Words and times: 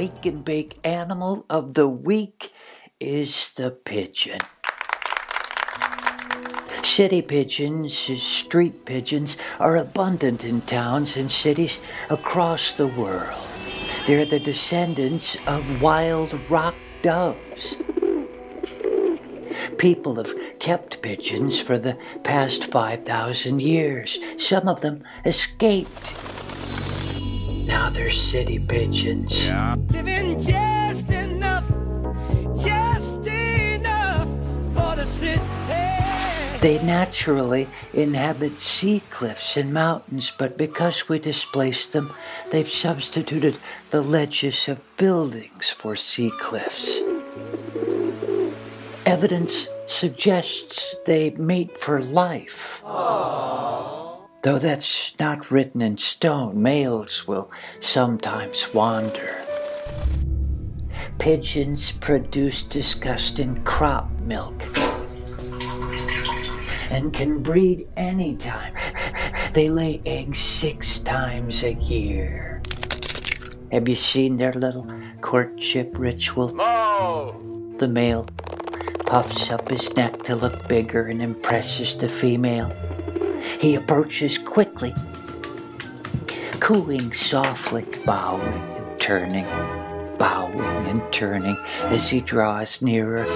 Wake 0.00 0.24
and 0.24 0.42
bake 0.42 0.78
animal 0.82 1.44
of 1.50 1.74
the 1.74 1.86
week 1.86 2.54
is 3.00 3.52
the 3.52 3.70
pigeon. 3.70 4.38
City 6.82 7.20
pigeons, 7.20 7.92
street 7.92 8.86
pigeons, 8.86 9.36
are 9.58 9.76
abundant 9.76 10.42
in 10.42 10.62
towns 10.62 11.18
and 11.18 11.30
cities 11.30 11.80
across 12.08 12.72
the 12.72 12.86
world. 12.86 13.46
They're 14.06 14.24
the 14.24 14.40
descendants 14.40 15.36
of 15.46 15.82
wild 15.82 16.32
rock 16.48 16.76
doves. 17.02 17.76
People 19.76 20.14
have 20.14 20.32
kept 20.60 21.02
pigeons 21.02 21.60
for 21.60 21.78
the 21.78 21.98
past 22.24 22.64
5,000 22.64 23.60
years. 23.60 24.18
Some 24.38 24.66
of 24.66 24.80
them 24.80 25.04
escaped. 25.26 26.39
Now 27.70 27.88
they're 27.88 28.10
city 28.10 28.58
pigeons. 28.58 29.48
Living 29.92 30.38
just 30.42 31.08
enough, 31.08 31.68
just 32.60 33.24
enough 33.26 34.28
for 34.74 34.96
the 34.96 35.06
city. 35.06 35.40
They 36.60 36.82
naturally 36.82 37.68
inhabit 37.94 38.58
sea 38.58 39.02
cliffs 39.08 39.56
and 39.56 39.72
mountains, 39.72 40.32
but 40.36 40.58
because 40.58 41.08
we 41.08 41.20
displaced 41.20 41.92
them, 41.92 42.12
they've 42.50 42.68
substituted 42.68 43.56
the 43.90 44.02
ledges 44.02 44.68
of 44.68 44.80
buildings 44.96 45.70
for 45.70 45.94
sea 45.94 46.32
cliffs. 46.40 47.00
Evidence 49.06 49.68
suggests 49.86 50.96
they 51.06 51.30
mate 51.30 51.78
for 51.78 52.00
life. 52.00 52.82
Though 54.42 54.58
that's 54.58 55.18
not 55.18 55.50
written 55.50 55.82
in 55.82 55.98
stone, 55.98 56.62
males 56.62 57.28
will 57.28 57.50
sometimes 57.78 58.72
wander. 58.72 59.36
Pigeons 61.18 61.92
produce 61.92 62.62
disgusting 62.62 63.62
crop 63.64 64.10
milk 64.20 64.64
and 66.90 67.12
can 67.12 67.42
breed 67.42 67.86
anytime. 67.96 68.74
They 69.52 69.68
lay 69.68 70.00
eggs 70.06 70.38
six 70.38 71.00
times 71.00 71.62
a 71.62 71.74
year. 71.74 72.62
Have 73.70 73.88
you 73.88 73.96
seen 73.96 74.36
their 74.38 74.54
little 74.54 74.86
courtship 75.20 75.98
ritual? 75.98 76.48
The 77.76 77.88
male 77.88 78.24
puffs 79.04 79.50
up 79.50 79.68
his 79.68 79.94
neck 79.96 80.22
to 80.22 80.34
look 80.34 80.66
bigger 80.66 81.08
and 81.08 81.20
impresses 81.20 81.94
the 81.94 82.08
female. 82.08 82.72
He 83.60 83.74
approaches 83.74 84.38
quickly, 84.38 84.94
cooing 86.60 87.12
softly, 87.12 87.84
bowing 88.04 88.42
and 88.76 89.00
turning, 89.00 89.46
bowing 90.18 90.86
and 90.86 91.02
turning 91.12 91.56
as 91.84 92.08
he 92.08 92.20
draws 92.20 92.80
nearer. 92.82 93.26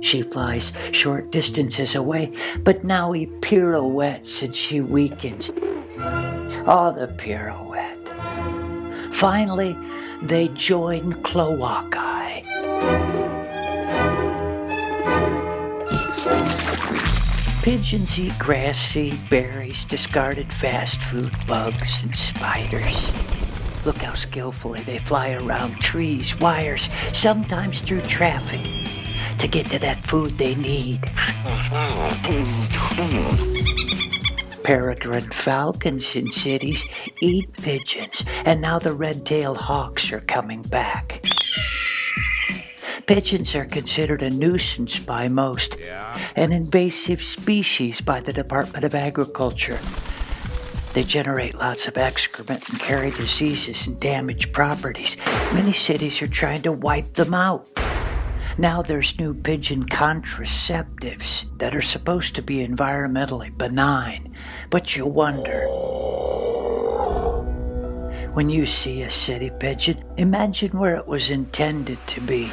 She 0.00 0.22
flies 0.22 0.72
short 0.92 1.30
distances 1.30 1.94
away, 1.94 2.32
but 2.64 2.82
now 2.82 3.12
he 3.12 3.26
pirouettes 3.26 4.42
and 4.42 4.56
she 4.56 4.80
weakens. 4.80 5.50
Oh, 6.70 6.94
the 6.96 7.08
pirouette. 7.08 8.08
Finally, 9.12 9.76
they 10.22 10.48
join 10.48 11.12
Cloacae. 11.22 12.07
Pigeons 17.68 18.18
eat 18.18 18.32
grass, 18.38 18.78
seed, 18.78 19.18
berries, 19.28 19.84
discarded 19.84 20.50
fast 20.50 21.02
food, 21.02 21.30
bugs, 21.46 22.02
and 22.02 22.16
spiders. 22.16 23.12
Look 23.84 23.98
how 23.98 24.14
skillfully 24.14 24.80
they 24.80 24.96
fly 24.96 25.32
around 25.32 25.78
trees, 25.78 26.40
wires, 26.40 26.90
sometimes 27.14 27.82
through 27.82 28.00
traffic 28.00 28.62
to 29.36 29.46
get 29.46 29.66
to 29.66 29.78
that 29.80 30.02
food 30.02 30.30
they 30.38 30.54
need. 30.54 31.02
Peregrine 34.62 35.30
falcons 35.30 36.16
in 36.16 36.28
cities 36.28 36.86
eat 37.20 37.52
pigeons, 37.52 38.24
and 38.46 38.62
now 38.62 38.78
the 38.78 38.94
red-tailed 38.94 39.58
hawks 39.58 40.10
are 40.10 40.20
coming 40.20 40.62
back. 40.62 41.22
Pigeons 43.08 43.54
are 43.54 43.64
considered 43.64 44.20
a 44.20 44.28
nuisance 44.28 44.98
by 44.98 45.28
most, 45.28 45.78
an 46.36 46.52
invasive 46.52 47.22
species 47.22 48.02
by 48.02 48.20
the 48.20 48.34
Department 48.34 48.84
of 48.84 48.94
Agriculture. 48.94 49.78
They 50.92 51.04
generate 51.04 51.54
lots 51.54 51.88
of 51.88 51.96
excrement 51.96 52.68
and 52.68 52.78
carry 52.78 53.10
diseases 53.12 53.86
and 53.86 53.98
damage 53.98 54.52
properties. 54.52 55.16
Many 55.54 55.72
cities 55.72 56.20
are 56.20 56.26
trying 56.26 56.60
to 56.62 56.72
wipe 56.72 57.14
them 57.14 57.32
out. 57.32 57.66
Now 58.58 58.82
there's 58.82 59.18
new 59.18 59.32
pigeon 59.32 59.86
contraceptives 59.86 61.46
that 61.56 61.74
are 61.74 61.80
supposed 61.80 62.36
to 62.36 62.42
be 62.42 62.58
environmentally 62.58 63.56
benign, 63.56 64.34
but 64.68 64.96
you 64.96 65.06
wonder. 65.06 65.66
When 68.34 68.50
you 68.50 68.66
see 68.66 69.00
a 69.00 69.08
city 69.08 69.50
pigeon, 69.58 70.04
imagine 70.18 70.78
where 70.78 70.96
it 70.96 71.06
was 71.06 71.30
intended 71.30 72.06
to 72.08 72.20
be 72.20 72.52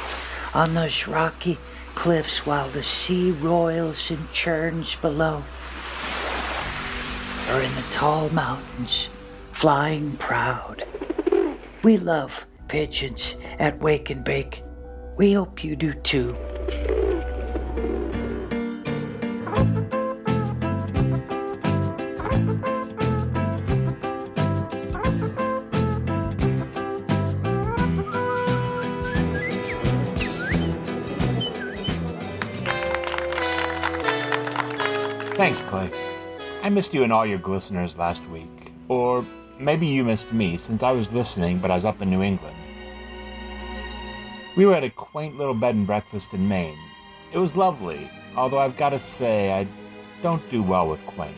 on 0.56 0.72
those 0.72 1.06
rocky 1.06 1.58
cliffs 1.94 2.46
while 2.46 2.66
the 2.70 2.82
sea 2.82 3.30
roils 3.30 4.10
and 4.10 4.32
churns 4.32 4.96
below, 4.96 5.44
or 7.50 7.60
in 7.60 7.74
the 7.74 7.84
tall 7.90 8.30
mountains, 8.30 9.10
flying 9.52 10.16
proud. 10.16 10.82
We 11.82 11.98
love 11.98 12.46
pigeons 12.68 13.36
at 13.58 13.78
Wake 13.80 14.08
and 14.08 14.24
Bake. 14.24 14.62
We 15.18 15.34
hope 15.34 15.62
you 15.62 15.76
do 15.76 15.92
too. 15.92 16.34
Thanks, 35.36 35.60
Clay. 35.68 35.90
I 36.62 36.70
missed 36.70 36.94
you 36.94 37.02
and 37.02 37.12
all 37.12 37.26
your 37.26 37.38
listeners 37.40 37.98
last 37.98 38.26
week. 38.30 38.72
Or 38.88 39.22
maybe 39.60 39.86
you 39.86 40.02
missed 40.02 40.32
me 40.32 40.56
since 40.56 40.82
I 40.82 40.92
was 40.92 41.12
listening, 41.12 41.58
but 41.58 41.70
I 41.70 41.76
was 41.76 41.84
up 41.84 42.00
in 42.00 42.08
New 42.08 42.22
England. 42.22 42.56
We 44.56 44.64
were 44.64 44.74
at 44.74 44.82
a 44.82 44.88
quaint 44.88 45.36
little 45.36 45.52
bed 45.52 45.74
and 45.74 45.86
breakfast 45.86 46.32
in 46.32 46.48
Maine. 46.48 46.78
It 47.34 47.36
was 47.36 47.54
lovely, 47.54 48.10
although 48.34 48.56
I've 48.56 48.78
got 48.78 48.90
to 48.90 48.98
say 48.98 49.52
I 49.52 49.68
don't 50.22 50.50
do 50.50 50.62
well 50.62 50.88
with 50.88 51.04
quaint. 51.04 51.36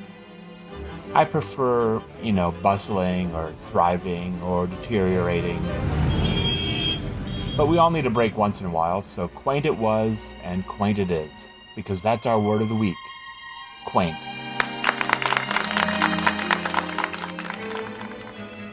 I 1.12 1.24
prefer, 1.24 2.00
you 2.22 2.30
know, 2.30 2.54
bustling 2.62 3.34
or 3.34 3.52
thriving 3.72 4.40
or 4.42 4.68
deteriorating. 4.68 5.60
But 7.56 7.66
we 7.66 7.78
all 7.78 7.90
need 7.90 8.06
a 8.06 8.10
break 8.10 8.36
once 8.36 8.60
in 8.60 8.66
a 8.66 8.70
while, 8.70 9.02
so 9.02 9.26
quaint 9.26 9.66
it 9.66 9.76
was 9.76 10.36
and 10.44 10.64
quaint 10.68 11.00
it 11.00 11.10
is, 11.10 11.32
because 11.74 12.00
that's 12.00 12.26
our 12.26 12.38
word 12.38 12.62
of 12.62 12.68
the 12.68 12.76
week 12.76 12.94
quaint. 13.88 14.16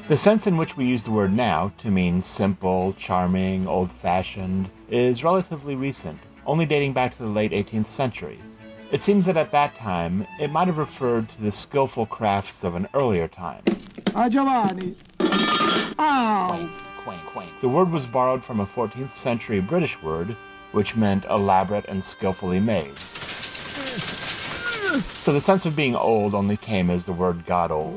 The 0.09 0.17
sense 0.17 0.45
in 0.45 0.57
which 0.57 0.75
we 0.75 0.85
use 0.85 1.03
the 1.03 1.11
word 1.11 1.31
now 1.33 1.71
to 1.79 1.89
mean 1.89 2.21
simple, 2.21 2.93
charming, 2.99 3.65
old 3.65 3.89
fashioned 4.01 4.69
is 4.89 5.23
relatively 5.23 5.75
recent, 5.75 6.19
only 6.45 6.65
dating 6.65 6.93
back 6.93 7.13
to 7.13 7.23
the 7.23 7.29
late 7.29 7.51
18th 7.53 7.87
century. 7.87 8.39
It 8.91 9.01
seems 9.01 9.25
that 9.25 9.37
at 9.37 9.51
that 9.51 9.73
time, 9.75 10.27
it 10.39 10.51
might 10.51 10.67
have 10.67 10.77
referred 10.77 11.29
to 11.29 11.41
the 11.41 11.51
skillful 11.51 12.05
crafts 12.05 12.63
of 12.63 12.75
an 12.75 12.87
earlier 12.93 13.27
time. 13.29 13.63
Ah, 14.13 14.27
Giovanni. 14.29 14.95
Ow! 15.97 16.69
Quaint, 17.03 17.25
quaint. 17.27 17.61
The 17.61 17.69
word 17.69 17.89
was 17.89 18.05
borrowed 18.05 18.43
from 18.43 18.59
a 18.59 18.65
14th 18.65 19.15
century 19.15 19.61
British 19.61 20.01
word, 20.03 20.35
which 20.71 20.95
meant 20.95 21.25
elaborate 21.25 21.85
and 21.85 22.03
skillfully 22.03 22.59
made. 22.59 22.93
So 25.25 25.33
the 25.33 25.41
sense 25.41 25.65
of 25.65 25.75
being 25.75 25.95
old 25.95 26.35
only 26.35 26.55
came 26.55 26.91
as 26.91 27.03
the 27.03 27.11
word 27.11 27.47
got 27.47 27.71
old. 27.71 27.95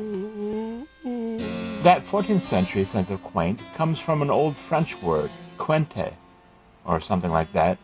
That 1.82 2.02
14th 2.06 2.40
century 2.40 2.84
sense 2.86 3.10
of 3.10 3.22
quaint 3.22 3.60
comes 3.74 3.98
from 3.98 4.22
an 4.22 4.30
old 4.30 4.56
French 4.56 4.98
word, 5.02 5.30
quinte, 5.58 6.14
or 6.86 7.02
something 7.02 7.30
like 7.30 7.52
that, 7.52 7.76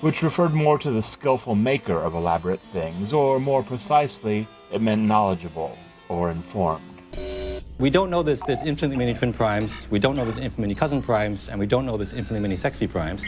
which 0.00 0.22
referred 0.22 0.54
more 0.54 0.78
to 0.78 0.90
the 0.90 1.02
skillful 1.02 1.54
maker 1.54 1.98
of 1.98 2.14
elaborate 2.14 2.60
things, 2.60 3.12
or 3.12 3.38
more 3.38 3.62
precisely, 3.62 4.46
it 4.72 4.80
meant 4.80 5.02
knowledgeable 5.02 5.76
or 6.08 6.30
informed. 6.30 6.82
We 7.76 7.90
don't 7.90 8.08
know 8.08 8.22
this, 8.22 8.40
there's 8.46 8.62
infinitely 8.62 8.96
many 8.96 9.12
twin 9.12 9.34
primes, 9.34 9.86
we 9.90 9.98
don't 9.98 10.16
know 10.16 10.24
there's 10.24 10.38
infinitely 10.38 10.68
many 10.68 10.74
cousin 10.76 11.02
primes, 11.02 11.50
and 11.50 11.60
we 11.60 11.66
don't 11.66 11.84
know 11.84 11.98
there's 11.98 12.14
infinitely 12.14 12.40
many 12.40 12.56
sexy 12.56 12.86
primes. 12.86 13.22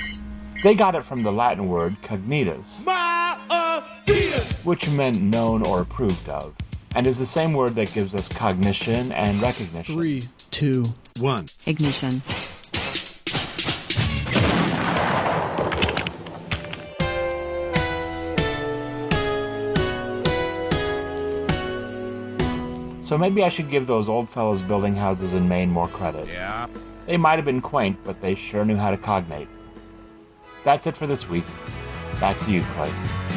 They 0.62 0.74
got 0.74 0.94
it 0.94 1.04
from 1.04 1.22
the 1.22 1.30
Latin 1.30 1.68
word 1.68 1.96
cognitus, 2.02 2.64
uh, 2.86 3.67
which 4.64 4.88
meant 4.90 5.20
known 5.20 5.66
or 5.66 5.82
approved 5.82 6.28
of, 6.28 6.54
and 6.94 7.06
is 7.06 7.18
the 7.18 7.26
same 7.26 7.52
word 7.52 7.70
that 7.70 7.92
gives 7.92 8.14
us 8.14 8.28
cognition 8.28 9.12
and 9.12 9.40
recognition. 9.40 9.94
Three, 9.94 10.22
two, 10.50 10.84
One. 11.20 11.46
Ignition. 11.66 12.22
So 23.08 23.16
maybe 23.16 23.42
I 23.42 23.48
should 23.48 23.70
give 23.70 23.86
those 23.86 24.06
old 24.08 24.28
fellows 24.28 24.60
building 24.60 24.94
houses 24.94 25.32
in 25.32 25.48
Maine 25.48 25.70
more 25.70 25.88
credit. 25.88 26.28
Yeah. 26.28 26.66
They 27.06 27.16
might 27.16 27.36
have 27.36 27.46
been 27.46 27.62
quaint, 27.62 27.98
but 28.04 28.20
they 28.20 28.34
sure 28.34 28.66
knew 28.66 28.76
how 28.76 28.90
to 28.90 28.98
cognate. 28.98 29.48
That's 30.62 30.86
it 30.86 30.94
for 30.94 31.06
this 31.06 31.26
week. 31.26 31.44
Back 32.20 32.38
to 32.40 32.52
you, 32.52 32.62
Clay. 32.74 33.27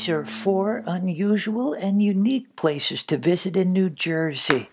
These 0.00 0.08
are 0.08 0.24
four 0.24 0.82
unusual 0.86 1.74
and 1.74 2.00
unique 2.00 2.56
places 2.56 3.02
to 3.02 3.18
visit 3.18 3.54
in 3.54 3.70
New 3.74 3.90
Jersey. 3.90 4.70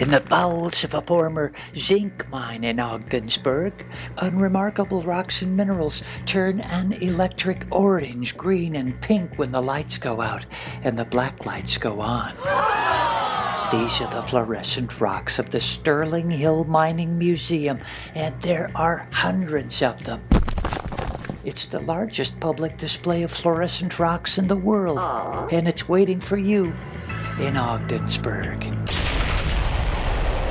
In 0.00 0.10
the 0.10 0.24
bowels 0.28 0.82
of 0.82 0.92
a 0.92 1.00
former 1.00 1.52
zinc 1.76 2.28
mine 2.30 2.64
in 2.64 2.80
Ogdensburg, 2.80 3.86
unremarkable 4.16 5.02
rocks 5.02 5.40
and 5.40 5.56
minerals 5.56 6.02
turn 6.26 6.62
an 6.62 6.94
electric 6.94 7.64
orange, 7.70 8.36
green, 8.36 8.74
and 8.74 9.00
pink 9.00 9.38
when 9.38 9.52
the 9.52 9.62
lights 9.62 9.96
go 9.96 10.20
out 10.20 10.44
and 10.82 10.98
the 10.98 11.04
black 11.04 11.46
lights 11.46 11.78
go 11.78 12.00
on. 12.00 12.34
These 13.70 14.00
are 14.00 14.10
the 14.10 14.26
fluorescent 14.26 15.00
rocks 15.00 15.38
of 15.38 15.50
the 15.50 15.60
Sterling 15.60 16.32
Hill 16.32 16.64
Mining 16.64 17.18
Museum, 17.18 17.78
and 18.16 18.42
there 18.42 18.72
are 18.74 19.06
hundreds 19.12 19.80
of 19.80 20.02
them. 20.02 20.24
It's 21.44 21.66
the 21.66 21.80
largest 21.80 22.40
public 22.40 22.78
display 22.78 23.22
of 23.22 23.30
fluorescent 23.30 23.98
rocks 23.98 24.38
in 24.38 24.46
the 24.46 24.56
world, 24.56 24.98
and 25.52 25.68
it's 25.68 25.86
waiting 25.86 26.18
for 26.18 26.38
you 26.38 26.74
in 27.38 27.58
Ogdensburg. 27.58 28.64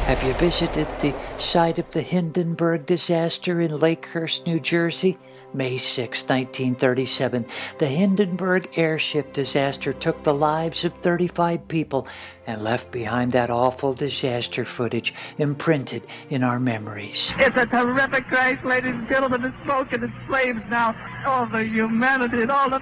Have 0.04 0.24
you 0.24 0.34
visited 0.34 0.88
the 1.00 1.16
site 1.40 1.80
of 1.80 1.90
the 1.92 2.02
Hindenburg 2.04 2.86
disaster 2.86 3.60
in 3.60 3.72
Lakehurst, 3.72 4.46
New 4.46 4.60
Jersey? 4.60 5.18
May 5.54 5.78
6, 5.78 6.24
1937, 6.24 7.46
the 7.78 7.86
Hindenburg 7.86 8.70
airship 8.76 9.34
disaster 9.34 9.94
took 9.94 10.24
the 10.24 10.34
lives 10.34 10.84
of 10.84 10.96
35 10.96 11.68
people 11.68 12.08
and 12.48 12.62
left 12.62 12.92
behind 12.92 13.32
that 13.34 13.52
awful 13.52 13.94
disaster 13.94 14.66
footage 14.66 15.14
imprinted 15.38 16.04
in 16.32 16.44
our 16.44 16.60
memories. 16.60 17.34
It's 17.38 17.56
a 17.56 17.68
terrific 17.68 18.26
crash, 18.26 18.64
ladies 18.66 18.96
and 18.96 19.08
gentlemen. 19.08 19.44
The 19.44 19.54
smoke 19.64 19.94
and 19.94 20.04
the 20.04 20.12
flames 20.28 20.64
now. 20.70 20.96
All 21.26 21.46
the 21.46 21.64
humanity 21.64 22.42
and 22.42 22.52
all 22.52 22.70
the. 22.70 22.82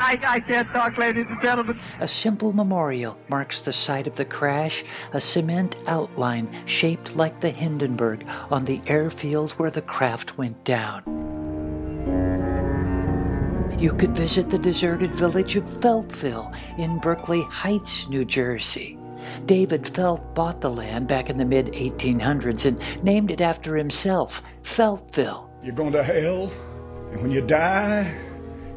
I, 0.00 0.18
I 0.22 0.40
can't 0.40 0.68
talk, 0.70 0.96
ladies 0.96 1.26
and 1.28 1.40
gentlemen. 1.42 1.78
A 2.00 2.08
simple 2.08 2.52
memorial 2.52 3.18
marks 3.28 3.60
the 3.60 3.72
site 3.72 4.06
of 4.06 4.16
the 4.16 4.24
crash, 4.24 4.82
a 5.12 5.20
cement 5.20 5.76
outline 5.86 6.48
shaped 6.64 7.16
like 7.16 7.40
the 7.40 7.50
Hindenburg 7.50 8.26
on 8.50 8.64
the 8.64 8.80
airfield 8.86 9.52
where 9.52 9.70
the 9.70 9.82
craft 9.82 10.38
went 10.38 10.64
down. 10.64 11.27
You 13.78 13.92
could 13.92 14.10
visit 14.10 14.50
the 14.50 14.58
deserted 14.58 15.14
village 15.14 15.54
of 15.54 15.62
Feltville 15.62 16.52
in 16.80 16.98
Berkeley 16.98 17.42
Heights, 17.42 18.08
New 18.08 18.24
Jersey. 18.24 18.98
David 19.46 19.86
Felt 19.86 20.34
bought 20.34 20.60
the 20.60 20.68
land 20.68 21.06
back 21.06 21.30
in 21.30 21.36
the 21.36 21.44
mid 21.44 21.66
1800s 21.66 22.66
and 22.66 23.04
named 23.04 23.30
it 23.30 23.40
after 23.40 23.76
himself, 23.76 24.42
Feltville. 24.64 25.48
You're 25.62 25.76
going 25.76 25.92
to 25.92 26.02
hell, 26.02 26.50
and 27.12 27.22
when 27.22 27.30
you 27.30 27.40
die, 27.40 28.12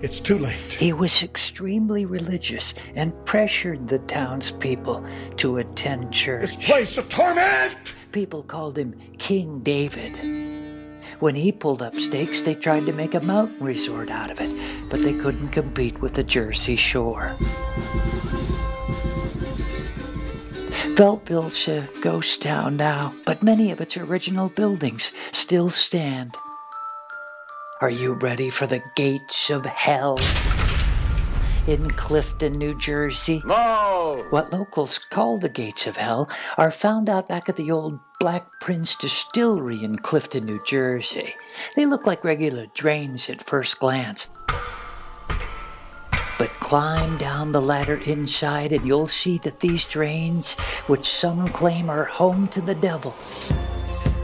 it's 0.01 0.19
too 0.19 0.37
late. 0.37 0.73
He 0.73 0.93
was 0.93 1.23
extremely 1.23 2.05
religious 2.05 2.75
and 2.93 3.11
pressured 3.25 3.87
the 3.87 3.97
townspeople 3.97 5.03
to 5.37 5.57
attend 5.57 6.13
church. 6.13 6.57
This 6.57 6.69
place 6.69 6.97
of 6.99 7.09
torment! 7.09 7.95
People 8.11 8.43
called 8.43 8.77
him 8.77 8.93
King 9.17 9.61
David. 9.61 10.50
When 11.19 11.35
he 11.35 11.51
pulled 11.51 11.81
up 11.81 11.95
stakes, 11.95 12.41
they 12.41 12.55
tried 12.55 12.85
to 12.85 12.93
make 12.93 13.13
a 13.13 13.21
mountain 13.21 13.63
resort 13.63 14.09
out 14.09 14.31
of 14.31 14.41
it, 14.41 14.51
but 14.89 15.03
they 15.03 15.13
couldn't 15.13 15.49
compete 15.49 15.99
with 16.01 16.13
the 16.13 16.23
Jersey 16.23 16.75
Shore. 16.75 17.35
Feltville's 20.95 21.67
a 21.67 21.87
ghost 22.01 22.43
town 22.43 22.77
now, 22.77 23.15
but 23.25 23.41
many 23.41 23.71
of 23.71 23.81
its 23.81 23.97
original 23.97 24.49
buildings 24.49 25.11
still 25.31 25.69
stand. 25.69 26.37
Are 27.81 27.89
you 27.89 28.13
ready 28.13 28.51
for 28.51 28.67
the 28.67 28.83
gates 28.95 29.49
of 29.49 29.65
hell? 29.65 30.19
In 31.67 31.87
Clifton, 31.91 32.57
New 32.57 32.75
Jersey. 32.75 33.43
No. 33.45 34.25
What 34.31 34.51
locals 34.51 34.97
call 34.97 35.37
the 35.37 35.47
gates 35.47 35.85
of 35.85 35.95
hell 35.95 36.27
are 36.57 36.71
found 36.71 37.07
out 37.07 37.29
back 37.29 37.47
at 37.47 37.55
the 37.55 37.69
old 37.69 37.99
Black 38.19 38.47
Prince 38.59 38.95
Distillery 38.95 39.83
in 39.83 39.97
Clifton, 39.97 40.45
New 40.45 40.59
Jersey. 40.65 41.35
They 41.75 41.85
look 41.85 42.07
like 42.07 42.23
regular 42.23 42.65
drains 42.73 43.29
at 43.29 43.43
first 43.43 43.79
glance. 43.79 44.31
But 46.39 46.49
climb 46.59 47.19
down 47.19 47.51
the 47.51 47.61
ladder 47.61 47.97
inside 48.07 48.73
and 48.73 48.83
you'll 48.83 49.07
see 49.07 49.37
that 49.39 49.59
these 49.59 49.87
drains, 49.87 50.55
which 50.87 51.07
some 51.07 51.47
claim 51.49 51.91
are 51.91 52.05
home 52.05 52.47
to 52.47 52.61
the 52.61 52.73
devil, 52.73 53.13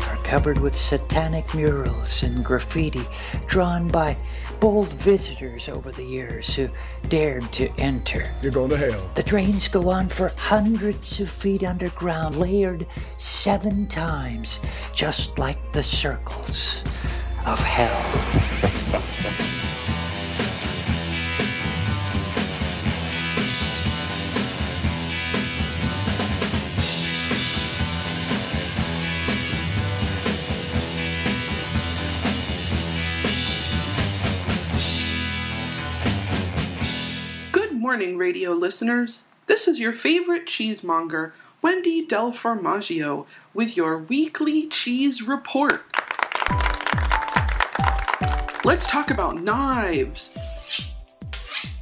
are 0.07 0.17
covered 0.23 0.59
with 0.59 0.75
satanic 0.75 1.53
murals 1.53 2.23
and 2.23 2.43
graffiti 2.43 3.05
drawn 3.45 3.89
by 3.89 4.17
bold 4.59 4.91
visitors 4.93 5.69
over 5.69 5.91
the 5.91 6.03
years 6.03 6.55
who 6.55 6.69
dared 7.09 7.51
to 7.53 7.69
enter. 7.77 8.29
You're 8.41 8.51
going 8.51 8.69
to 8.71 8.77
hell. 8.77 9.09
The 9.15 9.23
drains 9.23 9.67
go 9.67 9.89
on 9.89 10.07
for 10.07 10.29
hundreds 10.37 11.19
of 11.19 11.29
feet 11.29 11.63
underground, 11.63 12.35
layered 12.35 12.85
seven 13.17 13.87
times, 13.87 14.59
just 14.93 15.37
like 15.37 15.57
the 15.73 15.83
circles 15.83 16.83
of 17.45 17.59
hell. 17.59 18.46
Morning, 37.87 38.17
radio 38.17 38.51
listeners. 38.51 39.21
This 39.45 39.65
is 39.65 39.79
your 39.79 39.93
favorite 39.93 40.45
cheesemonger, 40.45 41.31
Wendy 41.61 42.05
Del 42.05 42.33
Formaggio, 42.33 43.25
with 43.53 43.77
your 43.77 43.97
weekly 43.97 44.67
cheese 44.67 45.21
report. 45.21 45.85
Let's 48.65 48.87
talk 48.87 49.09
about 49.09 49.41
knives. 49.41 50.37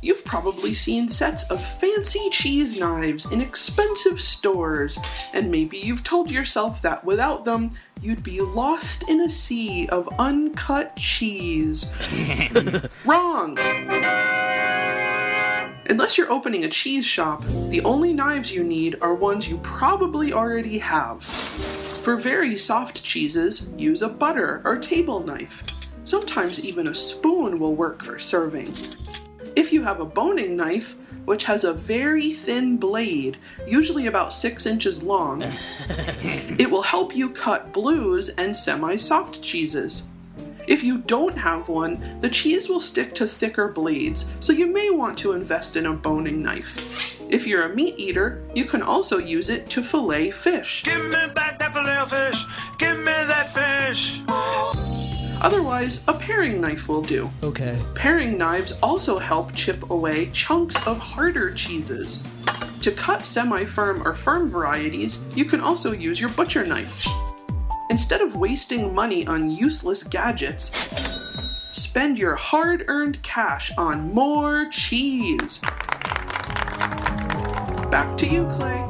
You've 0.04 0.24
probably 0.24 0.76
seen 0.76 1.10
sets 1.10 1.50
of 1.50 1.60
fancy 1.60 2.30
cheese 2.30 2.80
knives 2.80 3.26
in 3.32 3.42
expensive 3.42 4.22
stores, 4.22 5.00
and 5.34 5.50
maybe 5.50 5.80
you've 5.80 6.04
told 6.04 6.30
yourself 6.30 6.84
that 6.84 7.04
without 7.04 7.46
them, 7.46 7.72
you'd 8.00 8.24
be 8.24 8.42
lost 8.42 9.10
in 9.10 9.22
a 9.22 9.30
sea 9.32 9.90
of 9.90 10.08
uncut 10.20 10.96
cheese. 10.98 11.88
Wrong! 13.06 13.58
Unless 15.88 16.18
you're 16.18 16.32
opening 16.32 16.64
a 16.64 16.70
cheese 16.70 17.06
shop, 17.06 17.44
the 17.70 17.82
only 17.86 18.12
knives 18.12 18.52
you 18.52 18.64
need 18.64 18.98
are 19.02 19.14
ones 19.14 19.48
you 19.48 19.58
probably 19.60 20.34
already 20.34 20.80
have. 20.80 21.24
For 21.24 22.16
very 22.16 22.58
soft 22.58 23.04
cheeses, 23.04 23.70
use 23.78 24.02
a 24.02 24.10
butter 24.10 24.64
or 24.66 24.78
table 24.78 25.20
knife. 25.20 25.64
Sometimes 26.04 26.64
even 26.66 26.88
a 26.88 26.96
spoon 26.96 27.60
will 27.60 27.76
work 27.76 28.04
for 28.04 28.18
serving. 28.18 28.68
If 29.56 29.72
you 29.72 29.84
have 29.84 30.00
a 30.00 30.06
boning 30.06 30.56
knife, 30.56 30.96
which 31.26 31.44
has 31.44 31.64
a 31.64 31.74
very 31.74 32.32
thin 32.32 32.78
blade, 32.78 33.38
usually 33.68 34.08
about 34.08 34.34
6 34.34 34.66
inches 34.66 35.04
long, 35.04 35.44
it 36.58 36.70
will 36.70 36.82
help 36.82 37.16
you 37.16 37.30
cut 37.30 37.72
blues 37.72 38.30
and 38.30 38.58
semi 38.58 38.96
soft 38.96 39.44
cheeses. 39.44 40.08
If 40.68 40.84
you 40.84 41.00
don't 41.00 41.38
have 41.38 41.70
one, 41.70 42.20
the 42.20 42.30
cheese 42.30 42.70
will 42.70 42.80
stick 42.80 43.14
to 43.16 43.28
thicker 43.28 43.70
blades, 43.70 44.26
so 44.40 44.54
you 44.54 44.68
may 44.68 44.90
want 44.90 45.18
to 45.20 45.34
invest 45.34 45.76
in 45.76 45.86
a 45.86 45.94
boning 45.94 46.42
knife. 46.42 47.22
If 47.30 47.48
you're 47.48 47.64
a 47.64 47.76
meat 47.76 47.96
eater, 47.98 48.44
you 48.54 48.66
can 48.66 48.82
also 48.82 49.18
use 49.18 49.50
it 49.50 49.70
to 49.72 49.84
fillet 49.84 50.32
fish. 50.32 50.84
Give 50.84 51.04
me 51.04 51.28
back 51.34 51.60
that 51.60 51.74
filet 51.74 52.06
fish. 52.10 52.42
Give 52.78 52.98
me 52.98 53.06
that 53.06 53.54
fish. 53.54 54.22
Otherwise, 55.42 56.04
a 56.08 56.14
paring 56.14 56.62
knife 56.62 56.88
will 56.88 57.02
do. 57.02 57.30
Okay. 57.44 57.80
Paring 57.94 58.38
knives 58.38 58.74
also 58.82 59.20
help 59.20 59.54
chip 59.54 59.90
away 59.90 60.28
chunks 60.28 60.88
of 60.88 60.98
harder 60.98 61.54
cheeses. 61.54 62.22
To 62.82 62.92
cut 62.92 63.26
semi 63.26 63.66
firm 63.66 64.08
or 64.08 64.14
firm 64.14 64.50
varieties, 64.50 65.26
you 65.36 65.46
can 65.46 65.62
also 65.62 65.92
use 65.92 66.20
your 66.20 66.30
butcher 66.30 66.66
knife. 66.66 67.08
Instead 67.90 68.22
of 68.22 68.36
wasting 68.36 68.94
money 68.94 69.28
on 69.28 69.50
useless 69.50 70.04
gadgets, 70.04 70.72
spend 71.72 72.18
your 72.18 72.36
hard 72.36 72.84
earned 72.88 73.22
cash 73.22 73.72
on 73.78 74.12
more 74.14 74.68
cheese. 74.70 75.60
Back 77.92 78.18
to 78.18 78.28
you, 78.28 78.46
Clay. 78.46 78.85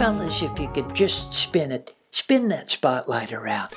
Fellas, 0.00 0.40
if 0.40 0.58
you 0.58 0.66
could 0.70 0.94
just 0.94 1.34
spin 1.34 1.70
it, 1.70 1.94
spin 2.10 2.48
that 2.48 2.70
spotlight 2.70 3.34
around. 3.34 3.68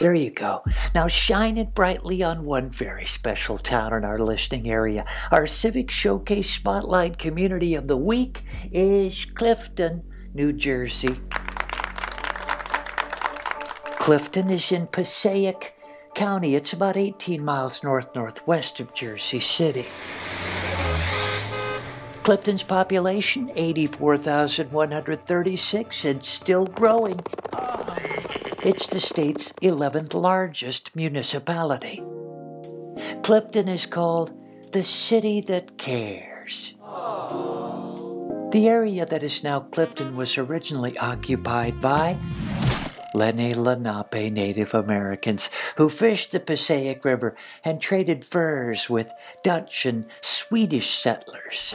There 0.00 0.16
you 0.16 0.32
go. 0.32 0.64
Now 0.96 1.06
shine 1.06 1.56
it 1.56 1.74
brightly 1.74 2.24
on 2.24 2.44
one 2.44 2.68
very 2.68 3.04
special 3.04 3.56
town 3.56 3.92
in 3.92 4.04
our 4.04 4.18
listening 4.18 4.68
area. 4.68 5.04
Our 5.30 5.46
Civic 5.46 5.92
Showcase 5.92 6.50
Spotlight 6.50 7.18
Community 7.18 7.76
of 7.76 7.86
the 7.86 7.96
Week 7.96 8.42
is 8.72 9.26
Clifton, 9.26 10.02
New 10.34 10.52
Jersey. 10.52 11.20
Clifton 14.00 14.50
is 14.50 14.72
in 14.72 14.88
Passaic 14.88 15.76
County. 16.16 16.56
It's 16.56 16.72
about 16.72 16.96
18 16.96 17.44
miles 17.44 17.84
north 17.84 18.12
northwest 18.12 18.80
of 18.80 18.92
Jersey 18.92 19.38
City. 19.38 19.86
Clifton's 22.28 22.60
population, 22.62 23.50
84,136, 23.54 26.04
and 26.04 26.22
still 26.22 26.66
growing. 26.66 27.18
It's 28.62 28.86
the 28.86 29.00
state's 29.00 29.54
11th 29.62 30.12
largest 30.12 30.94
municipality. 30.94 32.02
Clifton 33.22 33.66
is 33.66 33.86
called 33.86 34.32
the 34.72 34.84
city 34.84 35.40
that 35.40 35.78
cares. 35.78 36.74
The 38.52 38.68
area 38.68 39.06
that 39.06 39.22
is 39.22 39.42
now 39.42 39.60
Clifton 39.60 40.14
was 40.14 40.36
originally 40.36 40.98
occupied 40.98 41.80
by 41.80 42.18
Lenni 43.18 43.52
Lenape 43.52 44.30
Native 44.32 44.74
Americans 44.74 45.50
who 45.74 45.88
fished 45.88 46.30
the 46.30 46.38
Passaic 46.38 47.04
River 47.04 47.34
and 47.64 47.80
traded 47.80 48.24
furs 48.24 48.88
with 48.88 49.10
Dutch 49.42 49.84
and 49.86 50.06
Swedish 50.20 50.96
settlers. 50.96 51.72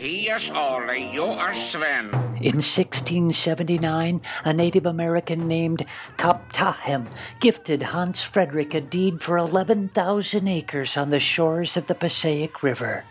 Yes, 0.00 0.50
Ollie, 0.50 1.12
you 1.12 1.24
are 1.24 1.54
Sven. 1.54 2.06
In 2.40 2.62
1679, 2.64 4.22
a 4.46 4.52
Native 4.54 4.86
American 4.86 5.46
named 5.46 5.84
Kaptahem 6.16 7.08
gifted 7.40 7.82
Hans 7.82 8.22
Frederick 8.22 8.72
a 8.72 8.80
deed 8.80 9.20
for 9.20 9.36
11,000 9.36 10.48
acres 10.48 10.96
on 10.96 11.10
the 11.10 11.20
shores 11.20 11.76
of 11.76 11.86
the 11.86 11.94
Passaic 11.94 12.62
River. 12.62 13.04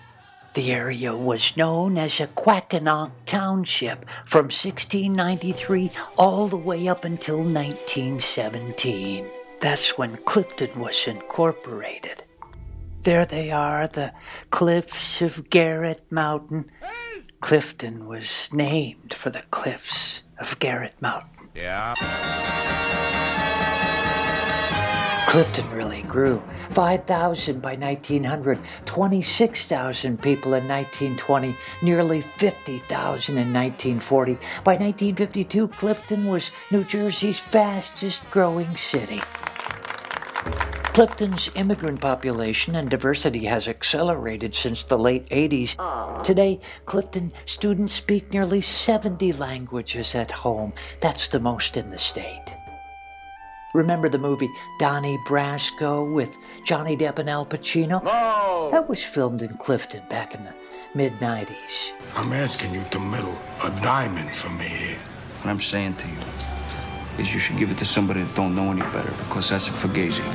The 0.53 0.71
area 0.73 1.15
was 1.15 1.55
known 1.55 1.97
as 1.97 2.19
Acquackanonk 2.19 3.11
Township 3.25 4.05
from 4.25 4.45
1693 4.45 5.91
all 6.17 6.47
the 6.47 6.57
way 6.57 6.87
up 6.87 7.05
until 7.05 7.37
1917. 7.37 9.27
That's 9.59 9.97
when 9.97 10.17
Clifton 10.17 10.79
was 10.79 11.07
incorporated. 11.07 12.23
There 13.01 13.25
they 13.25 13.51
are, 13.51 13.87
the 13.87 14.13
cliffs 14.49 15.21
of 15.21 15.49
Garrett 15.49 16.01
Mountain. 16.11 16.71
Clifton 17.39 18.07
was 18.07 18.49
named 18.51 19.13
for 19.13 19.29
the 19.29 19.43
cliffs 19.51 20.23
of 20.39 20.59
Garrett 20.59 20.95
Mountain. 21.01 21.49
Yeah. 21.55 21.93
Clifton 25.37 25.69
really 25.69 26.01
grew. 26.01 26.41
5,000 26.71 27.61
by 27.61 27.75
1900, 27.75 28.59
26,000 28.85 30.19
people 30.19 30.55
in 30.55 30.67
1920, 30.67 31.55
nearly 31.83 32.21
50,000 32.21 33.37
in 33.37 33.53
1940. 33.53 34.33
By 34.63 34.77
1952, 34.77 35.67
Clifton 35.67 36.25
was 36.25 36.49
New 36.71 36.83
Jersey's 36.83 37.37
fastest 37.37 38.31
growing 38.31 38.71
city. 38.75 39.21
Clifton's 40.95 41.51
immigrant 41.53 42.01
population 42.01 42.73
and 42.73 42.89
diversity 42.89 43.45
has 43.45 43.67
accelerated 43.67 44.55
since 44.55 44.85
the 44.85 44.97
late 44.97 45.29
80s. 45.29 46.23
Today, 46.23 46.59
Clifton 46.87 47.31
students 47.45 47.93
speak 47.93 48.33
nearly 48.33 48.61
70 48.61 49.33
languages 49.33 50.15
at 50.15 50.31
home. 50.31 50.73
That's 50.99 51.27
the 51.27 51.39
most 51.39 51.77
in 51.77 51.91
the 51.91 51.99
state. 51.99 52.56
Remember 53.77 54.09
the 54.09 54.17
movie 54.17 54.51
Donnie 54.79 55.19
Brasco 55.19 56.03
with 56.11 56.35
Johnny 56.63 56.97
Depp 56.97 57.19
and 57.19 57.29
Al 57.29 57.45
Pacino? 57.45 58.03
No. 58.03 58.69
That 58.71 58.89
was 58.89 59.03
filmed 59.03 59.43
in 59.43 59.55
Clifton 59.57 60.01
back 60.09 60.33
in 60.33 60.43
the 60.45 60.53
mid 60.95 61.19
90s. 61.19 61.91
I'm 62.15 62.33
asking 62.33 62.73
you 62.73 62.83
to 62.89 62.99
middle 62.99 63.37
a 63.63 63.69
diamond 63.83 64.31
for 64.35 64.49
me. 64.49 64.95
What 65.41 65.51
I'm 65.51 65.61
saying 65.61 65.97
to 65.97 66.07
you 66.07 66.17
is 67.19 67.31
you 67.31 67.39
should 67.39 67.59
give 67.59 67.69
it 67.69 67.77
to 67.77 67.85
somebody 67.85 68.23
that 68.23 68.33
don't 68.33 68.55
know 68.55 68.71
any 68.71 68.81
better 68.81 69.11
because 69.25 69.51
that's 69.51 69.67
a 69.67 69.71
fugazi. 69.73 70.25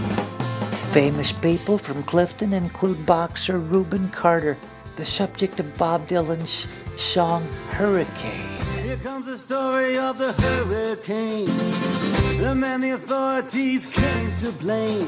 Famous 0.92 1.32
people 1.32 1.78
from 1.78 2.04
Clifton 2.04 2.52
include 2.52 3.04
boxer 3.04 3.58
Rubin 3.58 4.08
Carter, 4.10 4.56
the 4.94 5.04
subject 5.04 5.58
of 5.58 5.76
Bob 5.76 6.06
Dylan's 6.06 6.68
song 6.94 7.42
Hurricane. 7.70 8.56
Here 8.84 8.98
comes 8.98 9.26
the 9.26 9.36
story 9.36 9.98
of 9.98 10.16
the 10.16 10.32
hurricane. 10.32 12.11
The 12.42 12.56
man 12.56 12.80
the 12.80 12.90
authorities 12.90 13.86
came 13.86 14.34
to 14.34 14.50
blame. 14.50 15.06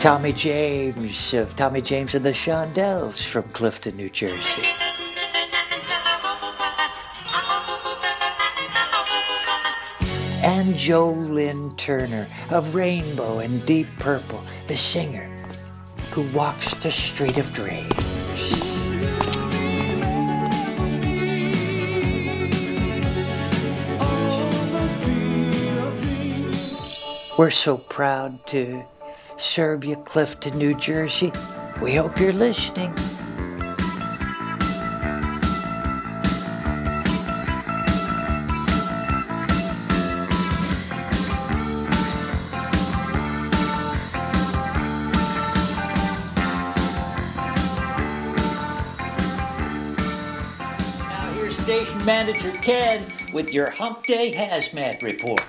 Tommy 0.00 0.32
James 0.32 1.32
of 1.34 1.54
Tommy 1.54 1.80
James 1.80 2.16
and 2.16 2.24
the 2.24 2.30
Shondells 2.30 3.24
from 3.24 3.44
Clifton, 3.50 3.96
New 3.96 4.10
Jersey. 4.10 4.66
And 10.42 10.74
Joe 10.76 11.12
Lynn 11.12 11.70
Turner 11.76 12.26
of 12.50 12.74
Rainbow 12.74 13.38
and 13.38 13.64
Deep 13.64 13.86
Purple, 14.00 14.42
the 14.66 14.76
singer 14.76 15.30
who 16.10 16.22
walks 16.36 16.74
the 16.74 16.90
street 16.90 17.38
of 17.38 17.54
dreams. 17.54 18.15
We're 27.38 27.50
so 27.50 27.76
proud 27.76 28.46
to 28.46 28.82
serve 29.36 29.84
you, 29.84 29.96
Clifton, 29.96 30.56
New 30.56 30.72
Jersey. 30.72 31.30
We 31.82 31.94
hope 31.94 32.18
you're 32.18 32.32
listening. 32.32 32.94
Now, 51.04 51.32
here's 51.34 51.58
Station 51.58 52.02
manager 52.06 52.50
Ken 52.62 53.04
with 53.34 53.52
your 53.52 53.68
Hump 53.68 54.06
Day 54.06 54.32
Hazmat 54.32 55.02
Report. 55.02 55.42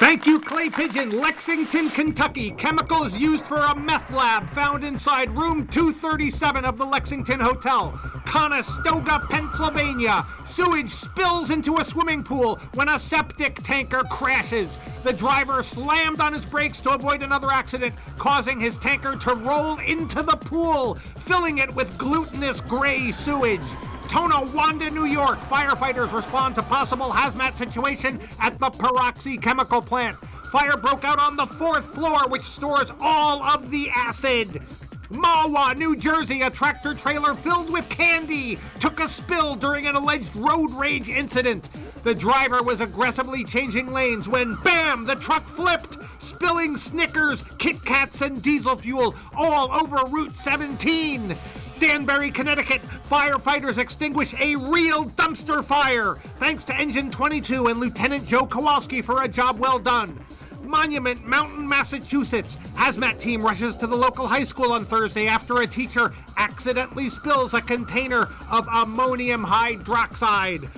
Thank 0.00 0.24
you, 0.24 0.40
Clay 0.40 0.70
Pigeon. 0.70 1.10
Lexington, 1.10 1.90
Kentucky. 1.90 2.52
Chemicals 2.52 3.14
used 3.14 3.46
for 3.46 3.58
a 3.58 3.76
meth 3.76 4.10
lab 4.10 4.48
found 4.48 4.82
inside 4.82 5.30
room 5.36 5.68
237 5.68 6.64
of 6.64 6.78
the 6.78 6.86
Lexington 6.86 7.38
Hotel. 7.38 7.90
Conestoga, 8.24 9.20
Pennsylvania. 9.28 10.24
Sewage 10.46 10.90
spills 10.90 11.50
into 11.50 11.76
a 11.76 11.84
swimming 11.84 12.24
pool 12.24 12.56
when 12.72 12.88
a 12.88 12.98
septic 12.98 13.56
tanker 13.56 14.02
crashes. 14.10 14.78
The 15.02 15.12
driver 15.12 15.62
slammed 15.62 16.20
on 16.20 16.32
his 16.32 16.46
brakes 16.46 16.80
to 16.80 16.94
avoid 16.94 17.22
another 17.22 17.50
accident, 17.52 17.94
causing 18.16 18.58
his 18.58 18.78
tanker 18.78 19.16
to 19.16 19.34
roll 19.34 19.78
into 19.80 20.22
the 20.22 20.36
pool, 20.36 20.94
filling 20.94 21.58
it 21.58 21.74
with 21.74 21.98
glutinous 21.98 22.62
gray 22.62 23.12
sewage. 23.12 23.60
Tonawanda, 24.10 24.90
New 24.90 25.04
York. 25.04 25.38
Firefighters 25.38 26.12
respond 26.12 26.56
to 26.56 26.62
possible 26.62 27.12
hazmat 27.12 27.56
situation 27.56 28.18
at 28.40 28.58
the 28.58 28.68
Peroxy 28.68 29.40
chemical 29.40 29.80
plant. 29.80 30.16
Fire 30.50 30.76
broke 30.76 31.04
out 31.04 31.20
on 31.20 31.36
the 31.36 31.46
fourth 31.46 31.84
floor, 31.94 32.26
which 32.26 32.42
stores 32.42 32.90
all 33.00 33.40
of 33.40 33.70
the 33.70 33.88
acid. 33.90 34.62
Mahwah, 35.10 35.76
New 35.76 35.94
Jersey, 35.94 36.42
a 36.42 36.50
tractor 36.50 36.92
trailer 36.92 37.34
filled 37.34 37.72
with 37.72 37.88
candy 37.88 38.58
took 38.80 38.98
a 38.98 39.06
spill 39.06 39.54
during 39.54 39.86
an 39.86 39.94
alleged 39.94 40.34
road 40.34 40.72
rage 40.72 41.08
incident. 41.08 41.68
The 42.02 42.14
driver 42.14 42.64
was 42.64 42.80
aggressively 42.80 43.44
changing 43.44 43.92
lanes 43.92 44.28
when, 44.28 44.56
bam, 44.64 45.04
the 45.04 45.14
truck 45.14 45.46
flipped, 45.46 45.98
spilling 46.18 46.76
Snickers, 46.76 47.44
Kit 47.58 47.84
Kats, 47.84 48.22
and 48.22 48.42
diesel 48.42 48.74
fuel 48.74 49.14
all 49.36 49.70
over 49.70 50.04
Route 50.06 50.36
17. 50.36 51.36
Danbury, 51.80 52.30
Connecticut, 52.30 52.82
firefighters 53.08 53.78
extinguish 53.78 54.34
a 54.34 54.54
real 54.54 55.06
dumpster 55.06 55.64
fire. 55.64 56.16
Thanks 56.36 56.62
to 56.64 56.76
Engine 56.76 57.10
22 57.10 57.68
and 57.68 57.80
Lieutenant 57.80 58.26
Joe 58.26 58.44
Kowalski 58.44 59.00
for 59.00 59.22
a 59.22 59.28
job 59.28 59.58
well 59.58 59.78
done. 59.78 60.22
Monument, 60.62 61.26
Mountain, 61.26 61.66
Massachusetts. 61.66 62.56
Hazmat 62.74 63.18
team 63.18 63.40
rushes 63.40 63.76
to 63.76 63.86
the 63.86 63.96
local 63.96 64.26
high 64.26 64.44
school 64.44 64.72
on 64.72 64.84
Thursday 64.84 65.26
after 65.26 65.62
a 65.62 65.66
teacher 65.66 66.12
accidentally 66.36 67.08
spills 67.08 67.54
a 67.54 67.62
container 67.62 68.28
of 68.50 68.68
ammonium 68.68 69.42
hydroxide. 69.42 70.68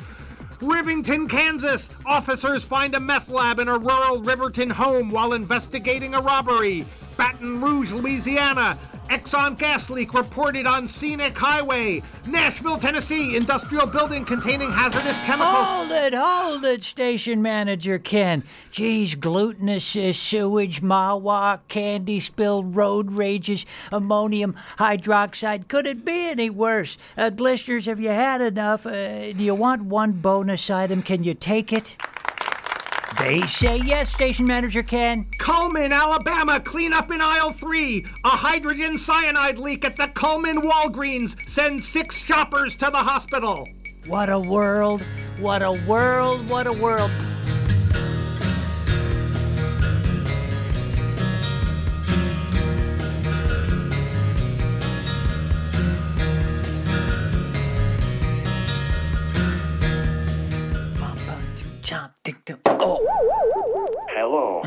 Rivington, 0.60 1.28
Kansas. 1.28 1.90
Officers 2.06 2.62
find 2.62 2.94
a 2.94 3.00
meth 3.00 3.28
lab 3.28 3.58
in 3.58 3.66
a 3.66 3.76
rural 3.76 4.22
Riverton 4.22 4.70
home 4.70 5.10
while 5.10 5.32
investigating 5.32 6.14
a 6.14 6.20
robbery. 6.20 6.86
Baton 7.16 7.60
Rouge, 7.60 7.90
Louisiana. 7.90 8.78
Exxon 9.12 9.58
gas 9.58 9.90
leak 9.90 10.14
reported 10.14 10.66
on 10.66 10.88
Scenic 10.88 11.36
Highway. 11.36 12.02
Nashville, 12.26 12.78
Tennessee. 12.78 13.36
Industrial 13.36 13.86
building 13.86 14.24
containing 14.24 14.70
hazardous 14.70 15.22
chemicals. 15.26 15.54
Hold 15.54 15.90
it, 15.90 16.14
hold 16.16 16.64
it, 16.64 16.82
Station 16.82 17.42
Manager 17.42 17.98
Ken. 17.98 18.42
Geez, 18.70 19.14
glutinous 19.14 19.94
uh, 19.96 20.14
sewage, 20.14 20.80
Mahwah, 20.80 21.60
candy 21.68 22.20
spilled, 22.20 22.74
road 22.74 23.12
rages, 23.12 23.66
ammonium 23.92 24.54
hydroxide. 24.78 25.68
Could 25.68 25.86
it 25.86 26.06
be 26.06 26.30
any 26.30 26.48
worse? 26.48 26.96
Uh, 27.14 27.30
have 27.34 28.00
you 28.00 28.08
had 28.08 28.40
enough? 28.40 28.86
Uh, 28.86 29.34
do 29.34 29.44
you 29.44 29.54
want 29.54 29.82
one 29.82 30.12
bonus 30.12 30.70
item? 30.70 31.02
Can 31.02 31.22
you 31.22 31.34
take 31.34 31.70
it? 31.70 31.98
They 33.18 33.42
say 33.42 33.76
yes, 33.78 34.12
Station 34.12 34.46
Manager 34.46 34.82
Ken. 34.82 35.26
Cullman, 35.38 35.92
Alabama, 35.92 36.60
clean 36.60 36.92
up 36.92 37.10
in 37.10 37.20
aisle 37.20 37.52
three. 37.52 38.06
A 38.24 38.28
hydrogen 38.28 38.98
cyanide 38.98 39.58
leak 39.58 39.84
at 39.84 39.96
the 39.96 40.08
Cullman 40.08 40.62
Walgreens 40.62 41.36
sends 41.48 41.86
six 41.86 42.18
shoppers 42.18 42.76
to 42.76 42.86
the 42.86 42.98
hospital. 42.98 43.68
What 44.06 44.30
a 44.30 44.38
world, 44.38 45.02
what 45.38 45.62
a 45.62 45.72
world, 45.86 46.48
what 46.48 46.66
a 46.66 46.72
world. 46.72 47.10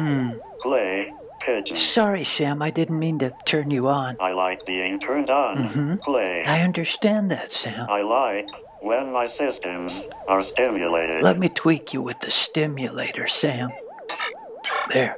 Mm. 0.05 0.39
Clay 0.59 1.11
Pigeon. 1.41 1.75
Sorry, 1.75 2.23
Sam, 2.23 2.61
I 2.61 2.69
didn't 2.69 2.99
mean 2.99 3.17
to 3.19 3.33
turn 3.45 3.71
you 3.71 3.87
on. 3.87 4.17
I 4.19 4.31
like 4.33 4.65
being 4.65 4.99
turned 4.99 5.29
on, 5.29 5.57
Mhm. 5.69 6.01
Clay. 6.01 6.43
I 6.45 6.61
understand 6.61 7.31
that, 7.31 7.51
Sam. 7.51 7.87
I 7.89 8.01
like 8.01 8.49
when 8.81 9.11
my 9.11 9.25
systems 9.25 10.07
are 10.27 10.41
stimulated. 10.41 11.23
Let 11.23 11.39
me 11.39 11.49
tweak 11.49 11.93
you 11.93 12.01
with 12.03 12.19
the 12.19 12.29
stimulator, 12.31 13.27
Sam. 13.27 13.71
There. 14.93 15.17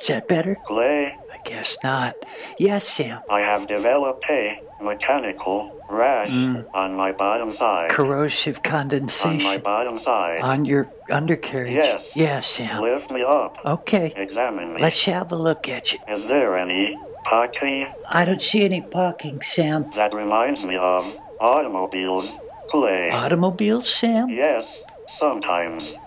Is 0.00 0.08
that 0.08 0.26
better? 0.28 0.56
Clay, 0.64 1.16
I 1.32 1.38
guess 1.44 1.76
not. 1.84 2.14
Yes, 2.58 2.86
Sam. 2.88 3.20
I 3.30 3.40
have 3.40 3.66
developed 3.66 4.24
a 4.30 4.60
mechanical 4.80 5.70
rash 5.88 6.30
Mm. 6.30 6.64
on 6.74 6.94
my 6.94 7.12
bottom 7.12 7.50
side. 7.50 7.90
Corrosive 7.90 8.56
On 8.58 8.62
my 8.64 8.70
condensation 8.70 9.60
bottom 9.62 9.96
side. 9.96 10.40
on 10.40 10.64
your 10.64 10.88
undercarriage. 11.10 11.74
Yes. 11.74 12.16
Yes, 12.16 12.46
Sam. 12.46 12.82
Lift 12.82 13.10
me 13.10 13.22
up. 13.22 13.58
Okay. 13.64 14.12
Examine 14.16 14.74
me. 14.74 14.80
Let's 14.80 15.04
have 15.06 15.30
a 15.32 15.36
look 15.36 15.68
at 15.68 15.92
you. 15.92 15.98
Is 16.08 16.26
there 16.26 16.56
any 16.56 16.98
pocky? 17.24 17.86
I 18.08 18.24
don't 18.24 18.42
see 18.42 18.64
any 18.64 18.80
parking, 18.80 19.42
Sam. 19.42 19.90
That 19.94 20.14
reminds 20.14 20.66
me 20.66 20.76
of 20.76 21.04
automobiles. 21.40 22.38
Play. 22.68 23.10
Automobiles, 23.12 23.88
Sam? 23.92 24.28
Yes, 24.30 24.84
sometimes. 25.06 25.98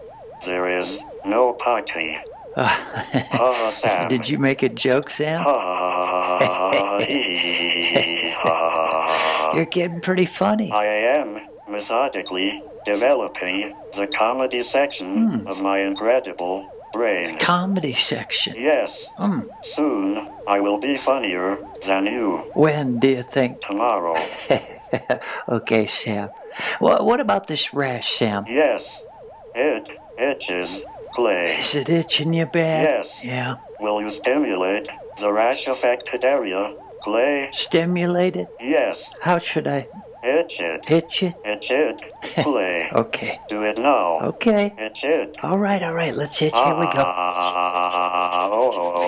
There 0.46 0.78
is 0.78 1.04
no 1.26 1.54
pocky. 1.54 2.18
Sam. 3.72 4.08
Did 4.10 4.30
you 4.30 4.38
make 4.40 4.64
a 4.64 4.70
joke, 4.70 5.10
Sam? 5.10 5.44
Ah. 5.48 7.00
You're 9.54 9.66
getting 9.66 10.02
pretty 10.02 10.26
funny. 10.26 10.72
I 10.72 10.84
am 10.86 11.40
methodically 11.70 12.62
developing 12.86 13.74
the 13.96 14.08
comedy 14.08 14.62
section 14.62 15.30
Hmm. 15.42 15.48
of 15.48 15.62
my 15.62 15.80
incredible 15.80 16.70
brain. 16.94 17.38
Comedy 17.40 17.94
section. 17.94 18.56
Yes. 18.58 19.14
Hmm. 19.18 19.42
Soon 19.62 20.28
I 20.48 20.60
will 20.60 20.80
be 20.80 20.96
funnier 20.98 21.58
than 21.86 22.06
you. 22.06 22.38
When 22.54 23.00
do 23.00 23.08
you 23.10 23.24
think? 23.24 23.62
Tomorrow. 23.62 24.16
okay, 25.50 25.86
Sam. 25.86 26.30
Well, 26.82 27.06
what 27.06 27.20
about 27.20 27.48
this 27.48 27.74
rash, 27.74 28.12
Sam? 28.14 28.46
Yes. 28.48 29.06
It 29.56 29.90
itches. 30.18 30.86
Clay. 31.18 31.58
Is 31.58 31.74
it 31.74 31.90
itching 31.90 32.32
your 32.32 32.46
back? 32.46 32.86
Yes. 32.86 33.26
Yeah. 33.26 33.56
Will 33.80 34.00
you 34.02 34.08
stimulate 34.10 34.88
the 35.20 35.34
rash 35.34 35.68
affected 35.68 36.24
area? 36.24 36.76
Clay? 37.02 37.50
Stimulate 37.54 38.36
it? 38.36 38.48
Yes. 38.62 39.16
How 39.24 39.40
should 39.40 39.66
I 39.68 39.88
Itch 40.24 40.60
it. 40.62 40.86
itch 40.92 41.24
it? 41.24 41.34
Itch 41.44 41.72
it. 41.72 42.04
Clay. 42.22 42.90
Okay. 42.94 43.40
Do 43.50 43.64
it 43.64 43.80
now. 43.80 44.20
Okay. 44.32 44.74
Itch 44.78 45.04
it. 45.06 45.38
All 45.42 45.58
right, 45.58 45.82
all 45.82 45.96
right. 45.96 46.14
Let's 46.16 46.40
itch. 46.40 46.54
Here 46.54 46.76
we 46.76 46.86
go. 46.86 47.02
Ah, 47.02 48.50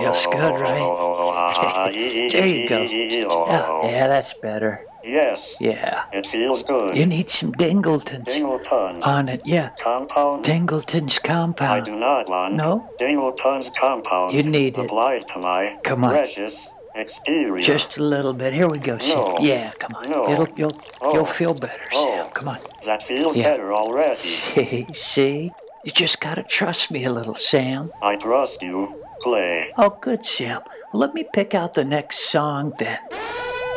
Feels 0.02 0.26
good, 0.26 0.62
right? 0.66 1.92
There 2.34 2.48
you 2.48 2.68
go. 2.68 2.80
Yeah, 2.90 3.84
yeah, 3.92 4.08
that's 4.08 4.34
better. 4.34 4.82
Yes. 5.12 5.58
Yeah. 5.60 6.04
It 6.14 6.26
feels 6.28 6.64
good. 6.64 6.96
You 6.96 7.06
need 7.06 7.30
some 7.30 7.52
Dingletons 7.54 8.26
Dingletons. 8.26 9.04
on 9.06 9.30
it. 9.30 9.42
Yeah. 9.46 9.70
Compound. 9.82 10.44
Dingleton's 10.46 11.18
compound. 11.20 11.72
I 11.72 11.80
do 11.82 11.96
not 11.96 12.30
want 12.30 12.56
No? 12.56 12.90
Dingleton's 13.00 13.70
compound 13.72 14.34
You 14.36 14.44
need 14.44 14.78
it. 14.78 14.86
applied 14.86 15.28
to 15.30 15.40
my 15.40 15.78
Come 15.84 16.04
on. 16.04 16.12
precious 16.12 16.70
exterior. 16.96 17.62
Just 17.62 17.98
a 17.98 18.04
little 18.04 18.34
bit. 18.34 18.54
Here 18.54 18.68
we 18.70 18.78
go, 18.78 18.98
Sam. 18.98 19.36
Yeah, 19.40 19.72
come 19.80 19.96
on. 19.96 20.10
No. 20.12 20.30
It'll 20.32 20.48
you'll 20.56 20.72
Oh. 21.02 21.14
you'll 21.14 21.26
feel 21.26 21.54
better, 21.54 21.88
oh. 21.94 22.06
Sam. 22.06 22.26
Oh. 22.28 22.30
Come 22.34 22.48
on. 22.50 22.60
That 22.86 23.02
feels 23.04 23.36
Yeah. 23.38 23.52
better 23.52 23.74
already. 23.74 24.16
See, 24.18 24.86
see? 24.94 25.52
You 25.86 25.92
just 25.92 26.20
gotta 26.20 26.44
trust 26.44 26.92
me 26.92 27.04
a 27.06 27.12
little, 27.12 27.36
Sam. 27.36 27.92
I 28.02 28.16
trust 28.18 28.62
you, 28.62 29.02
Clay. 29.22 29.72
Oh, 29.78 29.98
good, 30.02 30.26
Sam. 30.26 30.62
Let 30.94 31.14
me 31.14 31.24
pick 31.34 31.54
out 31.56 31.74
the 31.74 31.86
next 31.86 32.30
song 32.30 32.74
then. 32.80 33.00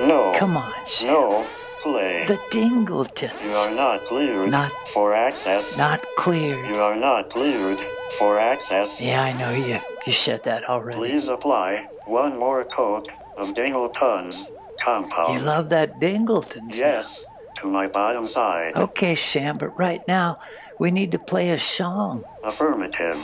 No. 0.06 0.32
Come 0.36 0.56
on, 0.56 0.72
Sam. 0.86 1.08
No, 1.12 1.46
Play. 1.82 2.24
The 2.26 2.38
Dingletons. 2.50 3.32
You 3.44 3.50
are 3.52 3.70
not 3.74 4.04
cleared 4.06 4.50
Not- 4.50 4.72
for 4.94 5.12
access. 5.14 5.76
Not 5.76 6.02
cleared. 6.16 6.64
You 6.68 6.76
are 6.76 6.94
not 6.96 7.28
cleared 7.30 7.80
for 8.18 8.38
access. 8.38 9.00
Yeah, 9.02 9.20
I 9.22 9.32
know 9.32 9.50
you. 9.50 9.80
You 10.06 10.12
said 10.12 10.44
that 10.44 10.64
already. 10.68 10.96
Please 10.98 11.28
apply 11.28 11.88
one 12.06 12.38
more 12.38 12.62
coat 12.64 13.08
of 13.36 13.52
Dingleton's 13.54 14.50
compound. 14.80 15.34
You 15.34 15.40
love 15.44 15.68
that 15.70 15.98
Dingletons. 16.00 16.78
Yes, 16.78 17.26
to 17.56 17.66
my 17.66 17.86
bottom 17.88 18.24
side. 18.24 18.78
Okay, 18.78 19.14
Sam, 19.16 19.58
but 19.58 19.76
right 19.78 20.06
now 20.06 20.38
we 20.78 20.90
need 20.92 21.10
to 21.12 21.18
play 21.18 21.50
a 21.50 21.58
song. 21.58 22.24
Affirmative. 22.44 23.16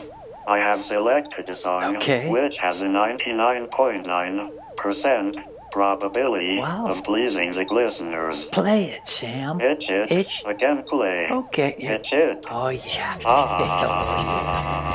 I 0.48 0.58
have 0.58 0.82
selected 0.82 1.48
a 1.48 1.54
song 1.54 1.96
Okay. 1.96 2.28
which 2.30 2.58
has 2.58 2.82
a 2.82 2.88
99.9% 2.88 5.36
probability 5.70 6.60
of 6.60 7.04
pleasing 7.04 7.52
the 7.52 7.64
listeners. 7.64 8.46
Play 8.48 8.90
it, 8.90 9.06
Sam. 9.06 9.60
Itch 9.60 9.90
it. 9.90 10.10
Itch. 10.10 10.42
can 10.58 10.82
play. 10.82 11.28
Okay. 11.30 11.74
yeah. 11.78 11.92
Itch 11.94 12.12
it. 12.12 12.46
Oh, 12.50 12.68
yeah. 12.68 13.18
Ah. 13.24 14.94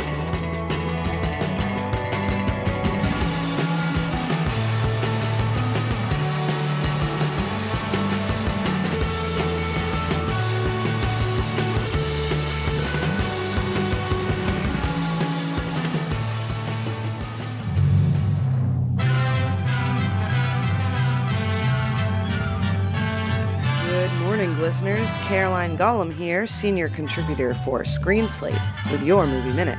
listeners. 24.67 25.17
Caroline 25.19 25.79
Golum 25.79 26.13
here, 26.13 26.45
senior 26.45 26.89
contributor 26.89 27.55
for 27.55 27.85
Screen 27.85 28.29
Slate, 28.29 28.59
with 28.91 29.01
your 29.05 29.25
movie 29.25 29.53
minute. 29.53 29.79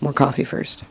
More 0.00 0.14
coffee 0.14 0.44
first. 0.44 0.84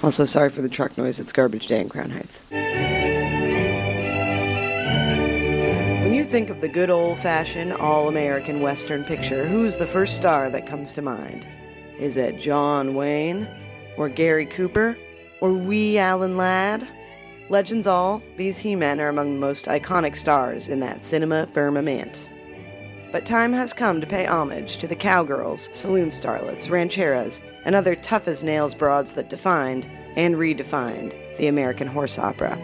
Also, 0.00 0.24
sorry 0.24 0.50
for 0.50 0.62
the 0.62 0.68
truck 0.68 0.96
noise. 0.96 1.18
It's 1.18 1.32
garbage 1.32 1.66
day 1.66 1.80
in 1.80 1.88
Crown 1.88 2.10
Heights. 2.10 2.40
When 6.04 6.14
you 6.14 6.22
think 6.22 6.50
of 6.50 6.60
the 6.60 6.68
good 6.68 6.88
old 6.88 7.18
fashioned, 7.18 7.72
all 7.72 8.06
American 8.06 8.60
Western 8.60 9.02
picture, 9.02 9.44
who's 9.44 9.76
the 9.76 9.86
first 9.86 10.14
star 10.14 10.50
that 10.50 10.68
comes 10.68 10.92
to 10.92 11.02
mind? 11.02 11.44
Is 11.98 12.16
it 12.16 12.40
John 12.40 12.94
Wayne? 12.94 13.48
Or 13.96 14.08
Gary 14.08 14.46
Cooper? 14.46 14.96
Or 15.40 15.52
wee 15.52 15.98
Alan 15.98 16.36
Ladd? 16.36 16.86
Legends 17.50 17.86
all, 17.86 18.22
these 18.36 18.58
He 18.58 18.76
Men 18.76 19.00
are 19.00 19.08
among 19.08 19.32
the 19.32 19.40
most 19.40 19.66
iconic 19.66 20.16
stars 20.16 20.68
in 20.68 20.80
that 20.80 21.02
cinema 21.02 21.46
firmament. 21.46 22.26
But 23.10 23.24
time 23.24 23.54
has 23.54 23.72
come 23.72 24.02
to 24.02 24.06
pay 24.06 24.26
homage 24.26 24.76
to 24.78 24.86
the 24.86 24.94
cowgirls, 24.94 25.70
saloon 25.72 26.10
starlets, 26.10 26.68
rancheras, 26.68 27.40
and 27.64 27.74
other 27.74 27.94
tough 27.94 28.28
as 28.28 28.44
nails 28.44 28.74
broads 28.74 29.12
that 29.12 29.30
defined 29.30 29.86
and 30.14 30.34
redefined 30.34 31.14
the 31.38 31.46
American 31.46 31.88
horse 31.88 32.18
opera. 32.18 32.54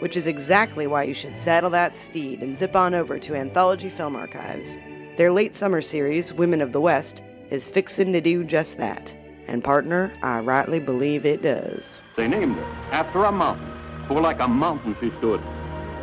Which 0.00 0.18
is 0.18 0.26
exactly 0.26 0.86
why 0.86 1.04
you 1.04 1.14
should 1.14 1.38
saddle 1.38 1.70
that 1.70 1.96
steed 1.96 2.42
and 2.42 2.58
zip 2.58 2.76
on 2.76 2.94
over 2.94 3.18
to 3.18 3.34
Anthology 3.34 3.88
Film 3.88 4.14
Archives. 4.14 4.76
Their 5.16 5.32
late 5.32 5.54
summer 5.54 5.80
series, 5.80 6.34
Women 6.34 6.60
of 6.60 6.72
the 6.72 6.80
West, 6.80 7.22
is 7.48 7.66
fixin' 7.66 8.12
to 8.12 8.20
do 8.20 8.44
just 8.44 8.76
that. 8.76 9.14
And 9.48 9.64
partner, 9.64 10.12
I 10.22 10.40
rightly 10.40 10.80
believe 10.80 11.24
it 11.24 11.40
does. 11.40 12.02
They 12.16 12.28
named 12.28 12.56
her 12.56 12.64
after 12.92 13.24
a 13.24 13.32
mountain, 13.32 13.66
for 14.06 14.20
like 14.20 14.40
a 14.40 14.48
mountain 14.48 14.94
she 15.00 15.10
stood, 15.10 15.40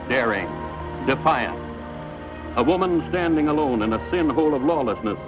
daring, 0.09 0.47
defiant. 1.05 1.59
A 2.57 2.63
woman 2.63 3.01
standing 3.01 3.47
alone 3.47 3.81
in 3.81 3.93
a 3.93 3.99
sin 3.99 4.29
hole 4.29 4.53
of 4.53 4.63
lawlessness, 4.63 5.21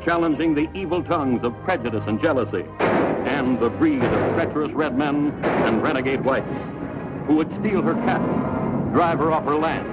challenging 0.00 0.54
the 0.54 0.68
evil 0.74 1.02
tongues 1.02 1.42
of 1.42 1.60
prejudice 1.64 2.06
and 2.06 2.20
jealousy, 2.20 2.64
and 2.78 3.58
the 3.58 3.70
breed 3.70 4.02
of 4.02 4.34
treacherous 4.34 4.72
red 4.72 4.96
men 4.96 5.32
and 5.42 5.82
renegade 5.82 6.24
whites, 6.24 6.68
who 7.26 7.34
would 7.36 7.50
steal 7.50 7.82
her 7.82 7.94
cattle, 7.94 8.26
drive 8.92 9.18
her 9.18 9.32
off 9.32 9.44
her 9.44 9.56
land, 9.56 9.86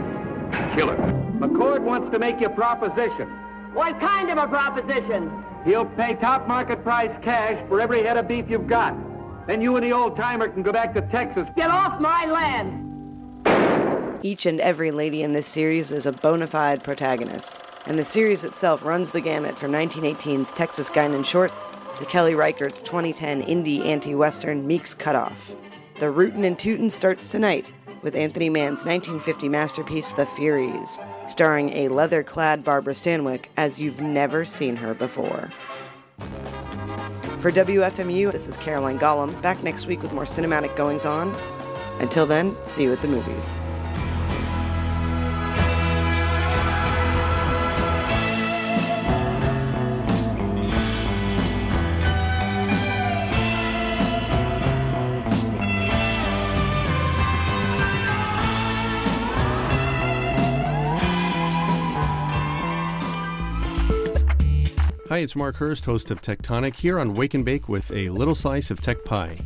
kill 0.75 0.89
her. 0.89 0.97
McCord 1.39 1.81
wants 1.81 2.09
to 2.09 2.19
make 2.19 2.39
you 2.39 2.47
a 2.47 2.49
proposition. 2.49 3.27
What 3.73 3.99
kind 3.99 4.29
of 4.29 4.37
a 4.37 4.47
proposition? 4.47 5.43
He'll 5.65 5.85
pay 5.85 6.13
top 6.13 6.47
market 6.47 6.83
price 6.83 7.17
cash 7.17 7.59
for 7.61 7.81
every 7.81 8.03
head 8.03 8.17
of 8.17 8.27
beef 8.27 8.49
you've 8.49 8.67
got. 8.67 8.95
Then 9.47 9.61
you 9.61 9.75
and 9.75 9.83
the 9.83 9.91
old 9.91 10.15
timer 10.15 10.47
can 10.47 10.63
go 10.63 10.71
back 10.71 10.93
to 10.95 11.01
Texas. 11.01 11.49
Get 11.55 11.69
off 11.69 11.99
my 11.99 12.25
land! 12.25 12.81
Each 14.23 14.47
and 14.47 14.59
every 14.59 14.89
lady 14.89 15.21
in 15.21 15.33
this 15.33 15.45
series 15.45 15.91
is 15.91 16.07
a 16.07 16.11
bona 16.11 16.47
fide 16.47 16.83
protagonist, 16.83 17.61
and 17.85 17.99
the 17.99 18.05
series 18.05 18.43
itself 18.43 18.83
runs 18.83 19.11
the 19.11 19.21
gamut 19.21 19.59
from 19.59 19.71
1918's 19.71 20.51
Texas 20.51 20.89
Guinan 20.89 21.23
Shorts 21.23 21.67
to 21.97 22.05
Kelly 22.05 22.33
Reichardt's 22.33 22.81
2010 22.81 23.43
indie 23.43 23.85
anti-western 23.85 24.65
Meek's 24.65 24.95
Cutoff. 24.95 25.55
The 25.99 26.09
Rootin' 26.09 26.43
and 26.43 26.57
Tootin' 26.57 26.89
starts 26.89 27.29
tonight 27.29 27.71
with 28.01 28.15
Anthony 28.15 28.49
Mann's 28.49 28.83
1950 28.83 29.47
masterpiece 29.47 30.11
The 30.11 30.25
Furies, 30.25 30.99
starring 31.27 31.69
a 31.73 31.89
leather-clad 31.89 32.63
Barbara 32.63 32.93
Stanwyck 32.93 33.45
as 33.57 33.79
you've 33.79 34.01
never 34.01 34.43
seen 34.43 34.75
her 34.77 34.93
before. 34.93 35.51
For 37.45 37.51
WFMU, 37.51 38.31
this 38.31 38.47
is 38.47 38.57
Caroline 38.57 38.97
Golum, 38.97 39.39
back 39.43 39.61
next 39.61 39.85
week 39.85 40.01
with 40.01 40.11
more 40.13 40.23
cinematic 40.23 40.75
goings 40.75 41.05
on. 41.05 41.31
Until 41.99 42.25
then, 42.25 42.55
see 42.65 42.81
you 42.81 42.91
at 42.91 43.03
the 43.03 43.07
movies. 43.07 43.64
Hi, 65.15 65.19
it's 65.19 65.33
Mark 65.33 65.55
Hurst, 65.55 65.85
host 65.85 66.11
of 66.11 66.21
Techtonic, 66.21 66.75
here 66.75 66.99
on 66.99 67.13
Wake 67.13 67.35
and 67.35 67.45
Bake 67.45 67.69
with 67.69 67.89
a 67.89 68.09
little 68.09 68.35
slice 68.35 68.69
of 68.69 68.81
tech 68.81 69.05
pie. 69.05 69.37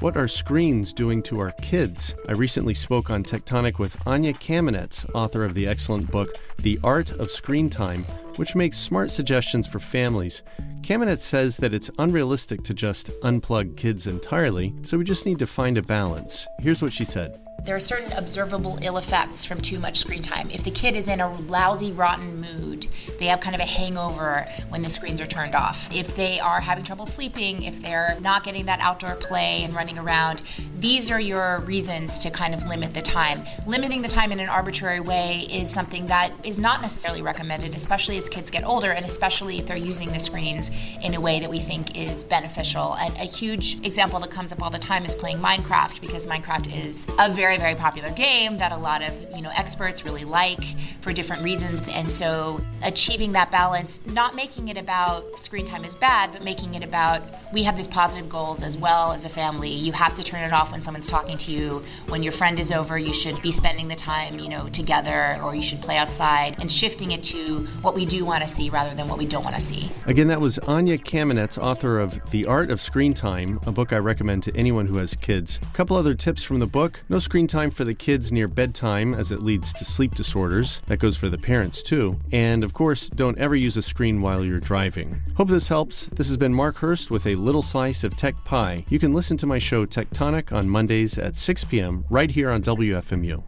What 0.00 0.16
are 0.16 0.26
screens 0.26 0.92
doing 0.92 1.22
to 1.22 1.38
our 1.38 1.52
kids? 1.62 2.16
I 2.28 2.32
recently 2.32 2.74
spoke 2.74 3.10
on 3.10 3.22
Techtonic 3.22 3.78
with 3.78 3.96
Anya 4.08 4.32
Kamenetz, 4.32 5.08
author 5.14 5.44
of 5.44 5.54
the 5.54 5.68
excellent 5.68 6.10
book 6.10 6.36
The 6.58 6.80
Art 6.82 7.10
of 7.10 7.30
Screen 7.30 7.70
Time, 7.70 8.02
which 8.34 8.56
makes 8.56 8.76
smart 8.76 9.12
suggestions 9.12 9.68
for 9.68 9.78
families. 9.78 10.42
Kamenetz 10.80 11.20
says 11.20 11.58
that 11.58 11.72
it's 11.72 11.92
unrealistic 12.00 12.64
to 12.64 12.74
just 12.74 13.10
unplug 13.20 13.76
kids 13.76 14.08
entirely, 14.08 14.74
so 14.82 14.98
we 14.98 15.04
just 15.04 15.26
need 15.26 15.38
to 15.38 15.46
find 15.46 15.78
a 15.78 15.82
balance. 15.82 16.44
Here's 16.58 16.82
what 16.82 16.92
she 16.92 17.04
said. 17.04 17.40
There 17.64 17.74
are 17.74 17.80
certain 17.80 18.12
observable 18.12 18.78
ill 18.82 18.98
effects 18.98 19.46
from 19.46 19.62
too 19.62 19.78
much 19.78 19.96
screen 19.98 20.20
time. 20.20 20.50
If 20.50 20.64
the 20.64 20.70
kid 20.70 20.94
is 20.94 21.08
in 21.08 21.22
a 21.22 21.32
lousy, 21.32 21.92
rotten 21.92 22.38
mood, 22.38 22.88
they 23.18 23.24
have 23.26 23.40
kind 23.40 23.54
of 23.54 23.60
a 23.60 23.64
hangover 23.64 24.46
when 24.68 24.82
the 24.82 24.90
screens 24.90 25.18
are 25.18 25.26
turned 25.26 25.54
off. 25.54 25.88
If 25.90 26.14
they 26.14 26.38
are 26.40 26.60
having 26.60 26.84
trouble 26.84 27.06
sleeping, 27.06 27.62
if 27.62 27.80
they're 27.80 28.18
not 28.20 28.44
getting 28.44 28.66
that 28.66 28.80
outdoor 28.80 29.14
play 29.14 29.62
and 29.64 29.74
running 29.74 29.96
around, 29.96 30.42
these 30.78 31.10
are 31.10 31.18
your 31.18 31.60
reasons 31.60 32.18
to 32.18 32.30
kind 32.30 32.52
of 32.54 32.66
limit 32.66 32.92
the 32.92 33.00
time. 33.00 33.46
Limiting 33.66 34.02
the 34.02 34.08
time 34.08 34.30
in 34.30 34.40
an 34.40 34.50
arbitrary 34.50 35.00
way 35.00 35.48
is 35.50 35.70
something 35.70 36.06
that 36.08 36.34
is 36.44 36.58
not 36.58 36.82
necessarily 36.82 37.22
recommended, 37.22 37.74
especially 37.74 38.18
as 38.18 38.28
kids 38.28 38.50
get 38.50 38.64
older 38.64 38.90
and 38.90 39.06
especially 39.06 39.58
if 39.58 39.64
they're 39.64 39.78
using 39.78 40.12
the 40.12 40.20
screens 40.20 40.70
in 41.00 41.14
a 41.14 41.20
way 41.20 41.40
that 41.40 41.48
we 41.48 41.60
think 41.60 41.96
is 41.96 42.24
beneficial. 42.24 42.94
And 42.96 43.14
a 43.14 43.24
huge 43.24 43.78
example 43.86 44.20
that 44.20 44.30
comes 44.30 44.52
up 44.52 44.62
all 44.62 44.68
the 44.68 44.78
time 44.78 45.06
is 45.06 45.14
playing 45.14 45.38
Minecraft 45.38 46.02
because 46.02 46.26
Minecraft 46.26 46.84
is 46.84 47.06
a 47.18 47.32
very 47.32 47.53
very 47.58 47.74
popular 47.74 48.10
game 48.10 48.58
that 48.58 48.72
a 48.72 48.76
lot 48.76 49.02
of 49.02 49.12
you 49.34 49.42
know 49.42 49.50
experts 49.54 50.04
really 50.04 50.24
like 50.24 50.62
for 51.00 51.12
different 51.12 51.42
reasons. 51.42 51.80
And 51.88 52.10
so 52.10 52.60
achieving 52.82 53.32
that 53.32 53.50
balance 53.50 54.00
not 54.06 54.34
making 54.34 54.68
it 54.68 54.76
about 54.76 55.38
screen 55.38 55.66
time 55.66 55.84
is 55.84 55.94
bad 55.94 56.32
but 56.32 56.42
making 56.42 56.74
it 56.74 56.84
about 56.84 57.22
we 57.52 57.62
have 57.62 57.76
these 57.76 57.88
positive 57.88 58.28
goals 58.28 58.62
as 58.62 58.76
well 58.76 59.12
as 59.12 59.24
a 59.24 59.28
family. 59.28 59.70
You 59.70 59.92
have 59.92 60.14
to 60.16 60.22
turn 60.22 60.42
it 60.42 60.52
off 60.52 60.72
when 60.72 60.82
someone's 60.82 61.06
talking 61.06 61.38
to 61.38 61.52
you. 61.52 61.82
When 62.08 62.22
your 62.22 62.32
friend 62.32 62.58
is 62.58 62.70
over 62.70 62.98
you 62.98 63.14
should 63.14 63.40
be 63.42 63.52
spending 63.52 63.88
the 63.88 63.96
time 63.96 64.38
you 64.38 64.48
know 64.48 64.68
together 64.68 65.38
or 65.42 65.54
you 65.54 65.62
should 65.62 65.82
play 65.82 65.96
outside 65.96 66.56
and 66.60 66.70
shifting 66.70 67.12
it 67.12 67.22
to 67.24 67.66
what 67.82 67.94
we 67.94 68.06
do 68.06 68.24
want 68.24 68.42
to 68.42 68.48
see 68.48 68.70
rather 68.70 68.94
than 68.94 69.08
what 69.08 69.18
we 69.18 69.26
don't 69.26 69.44
want 69.44 69.54
to 69.54 69.60
see. 69.60 69.90
Again, 70.06 70.28
that 70.28 70.40
was 70.40 70.58
Anya 70.60 70.98
Kamenetz, 70.98 71.58
author 71.58 71.98
of 71.98 72.30
The 72.30 72.46
Art 72.46 72.70
of 72.70 72.80
Screen 72.80 73.14
Time, 73.14 73.60
a 73.66 73.72
book 73.72 73.92
I 73.92 73.98
recommend 73.98 74.42
to 74.44 74.56
anyone 74.56 74.86
who 74.86 74.98
has 74.98 75.14
kids. 75.14 75.58
A 75.62 75.74
couple 75.74 75.96
other 75.96 76.14
tips 76.14 76.42
from 76.42 76.58
the 76.58 76.66
book. 76.66 77.02
No 77.08 77.18
screen 77.18 77.43
time 77.46 77.70
for 77.70 77.84
the 77.84 77.94
kids 77.94 78.32
near 78.32 78.48
bedtime, 78.48 79.14
as 79.14 79.32
it 79.32 79.42
leads 79.42 79.72
to 79.74 79.84
sleep 79.84 80.14
disorders. 80.14 80.80
That 80.86 80.98
goes 80.98 81.16
for 81.16 81.28
the 81.28 81.38
parents, 81.38 81.82
too. 81.82 82.18
And 82.32 82.64
of 82.64 82.74
course, 82.74 83.08
don't 83.08 83.38
ever 83.38 83.56
use 83.56 83.76
a 83.76 83.82
screen 83.82 84.20
while 84.20 84.44
you're 84.44 84.60
driving. 84.60 85.20
Hope 85.36 85.48
this 85.48 85.68
helps. 85.68 86.06
This 86.06 86.28
has 86.28 86.36
been 86.36 86.54
Mark 86.54 86.76
Hurst 86.76 87.10
with 87.10 87.26
a 87.26 87.36
little 87.36 87.62
slice 87.62 88.04
of 88.04 88.16
tech 88.16 88.34
pie. 88.44 88.84
You 88.88 88.98
can 88.98 89.12
listen 89.12 89.36
to 89.38 89.46
my 89.46 89.58
show 89.58 89.86
Techtonic 89.86 90.52
on 90.52 90.68
Mondays 90.68 91.18
at 91.18 91.36
6 91.36 91.64
p.m. 91.64 92.04
right 92.10 92.30
here 92.30 92.50
on 92.50 92.62
WFMU. 92.62 93.42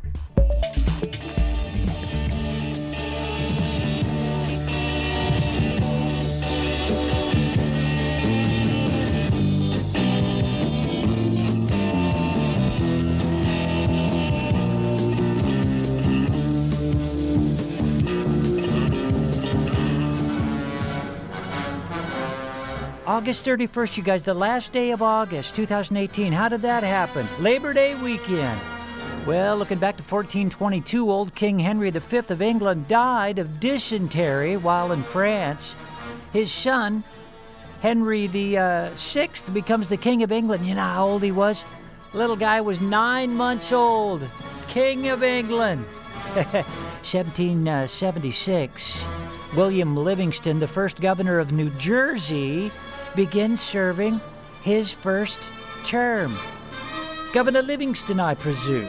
August 23.16 23.46
31st, 23.46 23.96
you 23.96 24.02
guys, 24.02 24.24
the 24.24 24.34
last 24.34 24.72
day 24.72 24.90
of 24.90 25.00
August 25.00 25.56
2018. 25.56 26.34
How 26.34 26.50
did 26.50 26.60
that 26.60 26.82
happen? 26.82 27.26
Labor 27.40 27.72
Day 27.72 27.94
weekend. 27.94 28.60
Well, 29.24 29.56
looking 29.56 29.78
back 29.78 29.96
to 29.96 30.02
1422, 30.02 31.10
old 31.10 31.34
King 31.34 31.58
Henry 31.58 31.90
V 31.90 32.18
of 32.18 32.42
England 32.42 32.88
died 32.88 33.38
of 33.38 33.58
dysentery 33.58 34.58
while 34.58 34.92
in 34.92 35.02
France. 35.02 35.76
His 36.34 36.52
son, 36.52 37.04
Henry 37.80 38.26
the 38.26 38.58
uh, 38.58 38.90
becomes 39.50 39.88
the 39.88 39.96
King 39.96 40.22
of 40.22 40.30
England. 40.30 40.66
You 40.66 40.74
know 40.74 40.82
how 40.82 41.08
old 41.08 41.22
he 41.22 41.32
was? 41.32 41.64
Little 42.12 42.36
guy 42.36 42.60
was 42.60 42.82
nine 42.82 43.34
months 43.34 43.72
old. 43.72 44.28
King 44.68 45.08
of 45.08 45.22
England. 45.22 45.86
1776. 46.34 49.06
William 49.56 49.96
Livingston, 49.96 50.58
the 50.58 50.68
first 50.68 51.00
governor 51.00 51.38
of 51.38 51.50
New 51.50 51.70
Jersey, 51.78 52.70
begins 53.16 53.60
serving 53.60 54.20
his 54.62 54.92
first 54.92 55.50
term. 55.82 56.36
Governor 57.32 57.62
Livingston, 57.62 58.20
I 58.20 58.34
presume. 58.34 58.88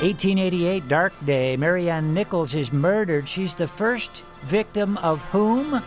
1888, 0.00 0.88
Dark 0.88 1.12
Day. 1.24 1.56
Mary 1.56 1.88
Ann 1.88 2.12
Nichols 2.14 2.54
is 2.54 2.72
murdered. 2.72 3.28
She's 3.28 3.54
the 3.54 3.68
first 3.68 4.24
victim 4.44 4.96
of 4.98 5.22
whom? 5.24 5.82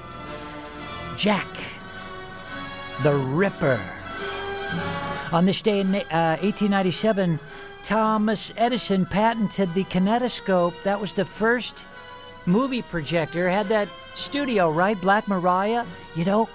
Jack 1.18 1.48
the 3.02 3.16
Ripper. 3.16 3.80
On 5.32 5.46
this 5.46 5.62
day 5.62 5.80
in 5.80 5.88
uh, 5.96 6.38
1897, 6.42 7.40
Thomas 7.84 8.54
Edison 8.56 9.06
patented 9.06 9.74
the 9.74 9.84
kinetoscope. 9.86 10.74
That 10.84 11.02
was 11.02 11.14
the 11.14 11.26
first 11.26 11.88
movie 12.46 12.82
projector. 12.82 13.50
Had 13.50 13.68
that 13.70 13.90
studio, 14.16 14.72
right? 14.72 15.00
Black 15.02 15.28
Maria. 15.28 15.86
You 16.16 16.26
know, 16.26 16.50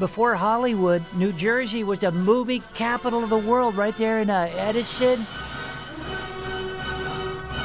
before 0.00 0.34
Hollywood, 0.34 1.04
New 1.14 1.32
Jersey 1.32 1.84
was 1.84 2.00
the 2.00 2.10
movie 2.10 2.62
capital 2.74 3.22
of 3.22 3.30
the 3.30 3.38
world, 3.38 3.76
right 3.76 3.96
there 3.96 4.18
in 4.18 4.30
uh, 4.30 4.50
Edison. 4.54 5.26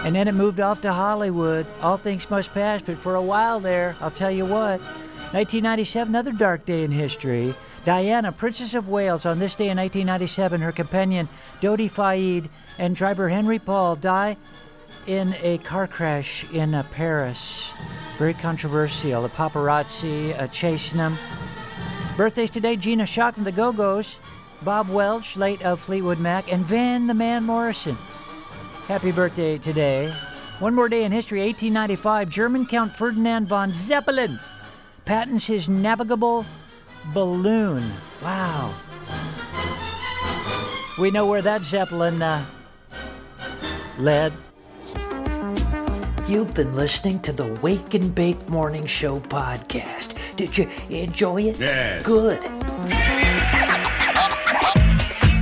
And 0.03 0.15
then 0.15 0.27
it 0.27 0.33
moved 0.33 0.59
off 0.59 0.81
to 0.81 0.93
Hollywood. 0.93 1.65
All 1.81 1.97
things 1.97 2.29
must 2.29 2.53
pass, 2.53 2.81
but 2.83 2.97
for 2.97 3.15
a 3.15 3.21
while 3.21 3.59
there, 3.59 3.95
I'll 4.01 4.11
tell 4.11 4.29
you 4.29 4.45
what. 4.45 4.79
1997, 5.31 6.11
another 6.11 6.31
dark 6.31 6.65
day 6.65 6.83
in 6.83 6.91
history. 6.91 7.55
Diana, 7.85 8.31
Princess 8.31 8.73
of 8.73 8.87
Wales, 8.87 9.25
on 9.25 9.39
this 9.39 9.55
day 9.55 9.69
in 9.69 9.77
1997, 9.77 10.61
her 10.61 10.71
companion 10.71 11.27
Dodi 11.61 11.89
Fayed 11.89 12.49
and 12.77 12.95
driver 12.95 13.29
Henry 13.29 13.59
Paul 13.59 13.95
die 13.95 14.37
in 15.07 15.35
a 15.41 15.57
car 15.59 15.87
crash 15.87 16.45
in 16.51 16.75
uh, 16.75 16.83
Paris. 16.91 17.71
Very 18.17 18.33
controversial. 18.33 19.21
The 19.21 19.29
paparazzi 19.29 20.39
uh, 20.39 20.47
chasing 20.47 20.97
them. 20.97 21.17
Birthdays 22.17 22.49
today 22.49 22.77
Gina 22.77 23.03
Schock 23.03 23.33
from 23.35 23.43
the 23.43 23.51
Go 23.51 23.73
Go's, 23.73 24.19
Bob 24.61 24.87
Welch, 24.87 25.35
late 25.35 25.61
of 25.63 25.81
Fleetwood 25.81 26.17
Mac, 26.17 26.49
and 26.49 26.65
Van 26.65 27.07
the 27.07 27.13
Man 27.13 27.43
Morrison. 27.43 27.97
Happy 28.87 29.11
birthday 29.11 29.57
today. 29.57 30.13
One 30.59 30.73
more 30.73 30.87
day 30.87 31.03
in 31.03 31.11
history 31.11 31.41
1895, 31.41 32.29
German 32.29 32.65
Count 32.67 32.95
Ferdinand 32.95 33.49
von 33.49 33.73
Zeppelin 33.73 34.39
patents 35.03 35.47
his 35.47 35.67
navigable 35.67 36.45
balloon. 37.13 37.83
Wow. 38.23 38.73
We 40.97 41.11
know 41.11 41.25
where 41.25 41.41
that 41.41 41.65
Zeppelin 41.65 42.21
uh, 42.21 42.45
led. 43.99 44.31
You've 46.29 46.53
been 46.53 46.73
listening 46.77 47.19
to 47.23 47.33
the 47.33 47.47
Wake 47.61 47.93
and 47.93 48.15
Bake 48.15 48.47
Morning 48.47 48.85
Show 48.85 49.19
podcast. 49.19 50.14
Did 50.35 50.57
you 50.57 50.69
enjoy 50.89 51.43
it? 51.43 51.59
Yes. 51.59 52.03
Good. 52.03 52.39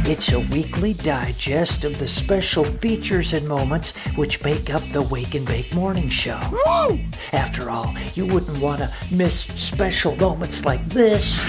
It's 0.06 0.32
a 0.32 0.40
weekly 0.54 0.94
digest 0.94 1.86
of 1.86 1.98
the 1.98 2.08
special 2.08 2.64
features 2.64 3.34
and 3.34 3.48
moments 3.48 3.98
which 4.16 4.44
make 4.44 4.72
up 4.72 4.84
the 4.92 5.02
Wake 5.02 5.34
and 5.34 5.48
Bake 5.48 5.74
Morning 5.74 6.10
Show. 6.10 6.40
Woo! 6.52 7.00
After 7.32 7.70
all, 7.70 7.96
you 8.14 8.28
wouldn't 8.28 8.60
want 8.60 8.80
to 8.80 8.94
miss 9.12 9.42
special 9.42 10.16
moments 10.18 10.66
like 10.66 10.84
this. 10.86 11.40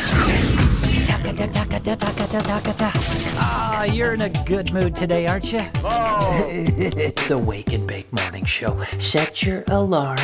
Ah, 3.36 3.84
you're 3.84 4.14
in 4.14 4.22
a 4.22 4.30
good 4.44 4.72
mood 4.72 4.96
today, 4.96 5.26
aren't 5.26 5.52
you? 5.52 5.64
Oh. 5.84 6.46
the 7.28 7.38
Wake 7.38 7.72
and 7.72 7.86
Bake 7.86 8.12
Morning 8.12 8.44
Show. 8.44 8.80
Set 8.98 9.42
your 9.42 9.64
alarm 9.68 10.18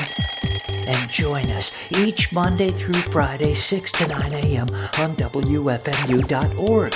and 0.88 1.11
join 1.11 1.44
us 1.50 1.72
each 1.92 2.33
Monday 2.33 2.70
through 2.70 2.94
Friday, 2.94 3.55
6 3.55 3.92
to 3.92 4.09
9 4.09 4.33
a.m. 4.33 4.68
on 4.98 5.16
WFMU.org. 5.16 6.94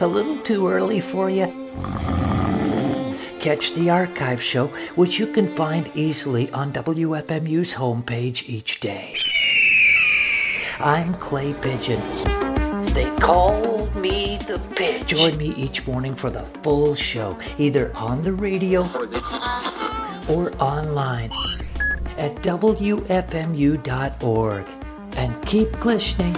A 0.00 0.06
little 0.06 0.38
too 0.38 0.66
early 0.68 1.00
for 1.00 1.28
you? 1.28 1.46
Catch 3.38 3.74
the 3.74 3.90
archive 3.90 4.42
show, 4.42 4.68
which 4.94 5.18
you 5.18 5.26
can 5.26 5.46
find 5.54 5.90
easily 5.94 6.50
on 6.52 6.72
WFMU's 6.72 7.74
homepage 7.74 8.48
each 8.48 8.80
day. 8.80 9.16
I'm 10.82 11.12
Clay 11.14 11.52
Pigeon. 11.52 12.00
They 12.94 13.14
call 13.20 13.86
me 13.96 14.38
the 14.38 14.58
Pigeon. 14.74 15.06
Join 15.06 15.36
me 15.36 15.50
each 15.50 15.86
morning 15.86 16.14
for 16.14 16.30
the 16.30 16.40
full 16.62 16.94
show, 16.94 17.38
either 17.58 17.94
on 17.94 18.22
the 18.22 18.32
radio 18.32 18.80
or 20.26 20.50
online 20.58 21.30
at 22.16 22.34
WFMU.org. 22.36 22.66
And 25.16 25.46
keep 25.46 25.84
listening. 25.84 26.34